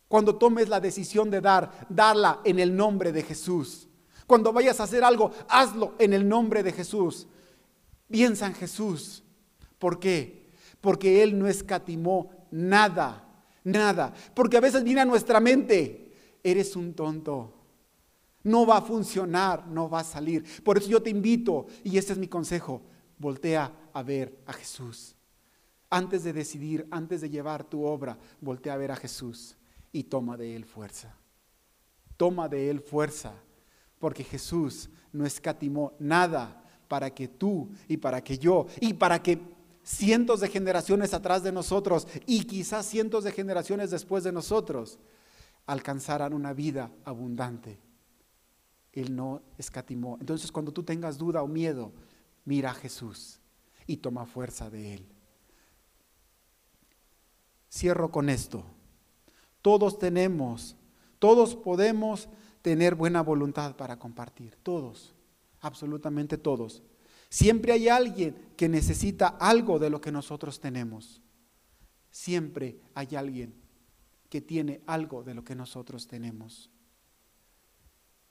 Cuando 0.09 0.35
tomes 0.35 0.67
la 0.67 0.81
decisión 0.81 1.29
de 1.29 1.39
dar, 1.39 1.87
darla 1.87 2.41
en 2.43 2.59
el 2.59 2.75
nombre 2.75 3.13
de 3.13 3.23
Jesús. 3.23 3.86
Cuando 4.27 4.51
vayas 4.51 4.79
a 4.79 4.83
hacer 4.83 5.03
algo, 5.03 5.31
hazlo 5.47 5.95
en 5.97 6.13
el 6.13 6.27
nombre 6.27 6.61
de 6.61 6.73
Jesús. 6.73 7.27
Piensa 8.11 8.45
en 8.45 8.53
Jesús. 8.53 9.23
¿Por 9.79 9.99
qué? 9.99 10.51
Porque 10.81 11.23
Él 11.23 11.39
no 11.39 11.47
escatimó 11.47 12.29
nada, 12.51 13.25
nada. 13.63 14.13
Porque 14.35 14.57
a 14.57 14.61
veces 14.61 14.83
viene 14.83 15.01
a 15.01 15.05
nuestra 15.05 15.39
mente, 15.39 16.11
eres 16.43 16.75
un 16.75 16.93
tonto. 16.93 17.53
No 18.43 18.65
va 18.65 18.77
a 18.77 18.81
funcionar, 18.81 19.65
no 19.67 19.89
va 19.89 20.01
a 20.01 20.03
salir. 20.03 20.43
Por 20.61 20.77
eso 20.77 20.89
yo 20.89 21.01
te 21.01 21.09
invito, 21.09 21.65
y 21.83 21.97
este 21.97 22.13
es 22.13 22.19
mi 22.19 22.27
consejo, 22.27 22.81
voltea 23.17 23.71
a 23.93 24.03
ver 24.03 24.37
a 24.45 24.53
Jesús. 24.53 25.15
Antes 25.89 26.25
de 26.25 26.33
decidir, 26.33 26.85
antes 26.91 27.21
de 27.21 27.29
llevar 27.29 27.63
tu 27.63 27.85
obra, 27.85 28.17
voltea 28.41 28.73
a 28.73 28.77
ver 28.77 28.91
a 28.91 28.97
Jesús 28.97 29.55
y 29.93 30.03
toma 30.03 30.35
de 30.35 30.55
Él 30.55 30.65
fuerza. 30.65 31.15
Toma 32.17 32.49
de 32.49 32.69
Él 32.69 32.81
fuerza, 32.81 33.33
porque 33.99 34.23
Jesús 34.23 34.89
no 35.11 35.25
escatimó 35.25 35.93
nada 35.99 36.63
para 36.87 37.09
que 37.13 37.27
tú 37.27 37.69
y 37.87 37.97
para 37.97 38.23
que 38.23 38.37
yo 38.37 38.67
y 38.79 38.93
para 38.93 39.21
que 39.21 39.39
cientos 39.83 40.41
de 40.41 40.49
generaciones 40.49 41.13
atrás 41.13 41.43
de 41.43 41.51
nosotros 41.51 42.07
y 42.25 42.43
quizás 42.43 42.85
cientos 42.85 43.23
de 43.23 43.31
generaciones 43.31 43.89
después 43.89 44.23
de 44.23 44.31
nosotros 44.31 44.99
alcanzaran 45.65 46.33
una 46.33 46.53
vida 46.53 46.91
abundante. 47.05 47.79
Él 48.93 49.15
no 49.15 49.41
escatimó. 49.57 50.17
Entonces 50.19 50.51
cuando 50.51 50.71
tú 50.71 50.83
tengas 50.83 51.17
duda 51.17 51.43
o 51.43 51.47
miedo, 51.47 51.91
mira 52.45 52.71
a 52.71 52.73
Jesús 52.73 53.39
y 53.85 53.97
toma 53.97 54.25
fuerza 54.25 54.69
de 54.69 54.95
Él. 54.95 55.07
Cierro 57.71 58.11
con 58.11 58.29
esto. 58.29 58.63
Todos 59.61 59.99
tenemos, 59.99 60.75
todos 61.19 61.55
podemos 61.55 62.29
tener 62.61 62.95
buena 62.95 63.21
voluntad 63.21 63.75
para 63.75 63.97
compartir. 63.97 64.55
Todos, 64.63 65.15
absolutamente 65.61 66.37
todos. 66.37 66.83
Siempre 67.29 67.73
hay 67.73 67.89
alguien 67.89 68.35
que 68.55 68.69
necesita 68.69 69.27
algo 69.27 69.79
de 69.79 69.89
lo 69.89 69.99
que 69.99 70.11
nosotros 70.11 70.59
tenemos. 70.59 71.21
Siempre 72.09 72.79
hay 72.93 73.15
alguien 73.15 73.53
que 74.29 74.41
tiene 74.41 74.81
algo 74.85 75.23
de 75.23 75.33
lo 75.33 75.43
que 75.43 75.55
nosotros 75.55 76.07
tenemos. 76.07 76.69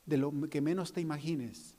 De 0.05 0.17
lo 0.17 0.33
que 0.49 0.61
menos 0.61 0.93
te 0.93 1.01
imagines, 1.01 1.75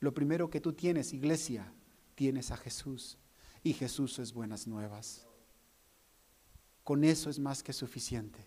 lo 0.00 0.14
primero 0.14 0.50
que 0.50 0.60
tú 0.60 0.72
tienes, 0.72 1.12
iglesia, 1.12 1.72
tienes 2.14 2.50
a 2.50 2.56
Jesús. 2.56 3.18
Y 3.62 3.72
Jesús 3.72 4.18
es 4.18 4.32
buenas 4.32 4.66
nuevas. 4.66 5.26
Con 6.84 7.04
eso 7.04 7.30
es 7.30 7.38
más 7.38 7.62
que 7.62 7.72
suficiente. 7.72 8.46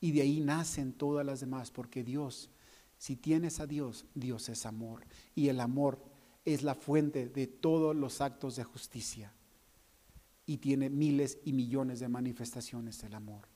Y 0.00 0.12
de 0.12 0.22
ahí 0.22 0.40
nacen 0.40 0.92
todas 0.92 1.26
las 1.26 1.40
demás, 1.40 1.70
porque 1.70 2.04
Dios, 2.04 2.50
si 2.98 3.16
tienes 3.16 3.60
a 3.60 3.66
Dios, 3.66 4.06
Dios 4.14 4.48
es 4.48 4.66
amor. 4.66 5.04
Y 5.34 5.48
el 5.48 5.60
amor 5.60 6.02
es 6.44 6.62
la 6.62 6.74
fuente 6.74 7.28
de 7.28 7.46
todos 7.46 7.94
los 7.94 8.20
actos 8.20 8.56
de 8.56 8.64
justicia. 8.64 9.32
Y 10.46 10.58
tiene 10.58 10.88
miles 10.88 11.38
y 11.44 11.52
millones 11.52 12.00
de 12.00 12.08
manifestaciones 12.08 13.00
del 13.02 13.14
amor. 13.14 13.48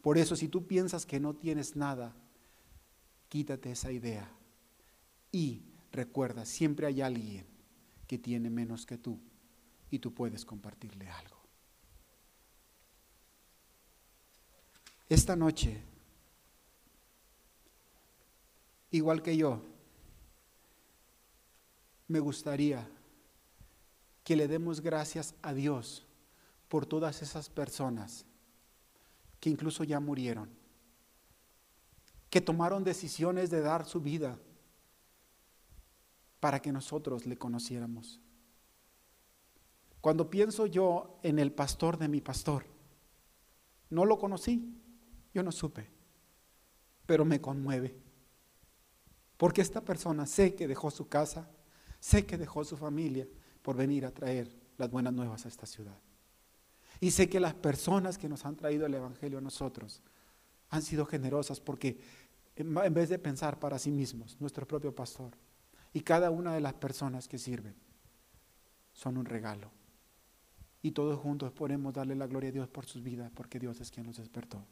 Por 0.00 0.18
eso 0.18 0.34
si 0.34 0.48
tú 0.48 0.66
piensas 0.66 1.04
que 1.04 1.20
no 1.20 1.34
tienes 1.34 1.76
nada, 1.76 2.14
quítate 3.28 3.70
esa 3.70 3.92
idea. 3.92 4.30
Y 5.30 5.62
recuerda, 5.90 6.44
siempre 6.44 6.86
hay 6.86 7.00
alguien 7.00 7.46
que 8.06 8.18
tiene 8.18 8.50
menos 8.50 8.86
que 8.86 8.98
tú 8.98 9.18
y 9.90 9.98
tú 9.98 10.12
puedes 10.12 10.44
compartirle 10.44 11.08
algo. 11.08 11.41
Esta 15.12 15.36
noche, 15.36 15.78
igual 18.92 19.20
que 19.20 19.36
yo, 19.36 19.60
me 22.08 22.18
gustaría 22.18 22.88
que 24.24 24.36
le 24.36 24.48
demos 24.48 24.80
gracias 24.80 25.34
a 25.42 25.52
Dios 25.52 26.06
por 26.66 26.86
todas 26.86 27.20
esas 27.20 27.50
personas 27.50 28.24
que 29.38 29.50
incluso 29.50 29.84
ya 29.84 30.00
murieron, 30.00 30.48
que 32.30 32.40
tomaron 32.40 32.82
decisiones 32.82 33.50
de 33.50 33.60
dar 33.60 33.84
su 33.84 34.00
vida 34.00 34.38
para 36.40 36.62
que 36.62 36.72
nosotros 36.72 37.26
le 37.26 37.36
conociéramos. 37.36 38.18
Cuando 40.00 40.30
pienso 40.30 40.64
yo 40.64 41.18
en 41.22 41.38
el 41.38 41.52
pastor 41.52 41.98
de 41.98 42.08
mi 42.08 42.22
pastor, 42.22 42.64
no 43.90 44.06
lo 44.06 44.18
conocí, 44.18 44.78
yo 45.32 45.42
no 45.42 45.52
supe, 45.52 45.88
pero 47.06 47.24
me 47.24 47.40
conmueve. 47.40 47.96
Porque 49.36 49.60
esta 49.60 49.80
persona 49.80 50.26
sé 50.26 50.54
que 50.54 50.68
dejó 50.68 50.90
su 50.90 51.08
casa, 51.08 51.48
sé 52.00 52.24
que 52.26 52.38
dejó 52.38 52.64
su 52.64 52.76
familia 52.76 53.26
por 53.62 53.76
venir 53.76 54.04
a 54.06 54.12
traer 54.12 54.54
las 54.78 54.90
buenas 54.90 55.12
nuevas 55.12 55.44
a 55.44 55.48
esta 55.48 55.66
ciudad. 55.66 55.98
Y 57.00 57.10
sé 57.10 57.28
que 57.28 57.40
las 57.40 57.54
personas 57.54 58.18
que 58.18 58.28
nos 58.28 58.44
han 58.46 58.56
traído 58.56 58.86
el 58.86 58.94
Evangelio 58.94 59.38
a 59.38 59.40
nosotros 59.40 60.02
han 60.70 60.82
sido 60.82 61.04
generosas 61.06 61.60
porque 61.60 61.98
en 62.54 62.94
vez 62.94 63.08
de 63.08 63.18
pensar 63.18 63.58
para 63.58 63.78
sí 63.78 63.90
mismos, 63.90 64.36
nuestro 64.40 64.66
propio 64.66 64.94
pastor 64.94 65.32
y 65.92 66.00
cada 66.00 66.30
una 66.30 66.54
de 66.54 66.60
las 66.60 66.74
personas 66.74 67.28
que 67.28 67.38
sirven 67.38 67.74
son 68.92 69.16
un 69.16 69.24
regalo. 69.26 69.70
Y 70.82 70.92
todos 70.92 71.18
juntos 71.18 71.52
podemos 71.52 71.94
darle 71.94 72.14
la 72.14 72.26
gloria 72.26 72.50
a 72.50 72.52
Dios 72.52 72.68
por 72.68 72.86
sus 72.86 73.02
vidas 73.02 73.30
porque 73.34 73.58
Dios 73.58 73.80
es 73.80 73.90
quien 73.90 74.06
los 74.06 74.16
despertó. 74.16 74.64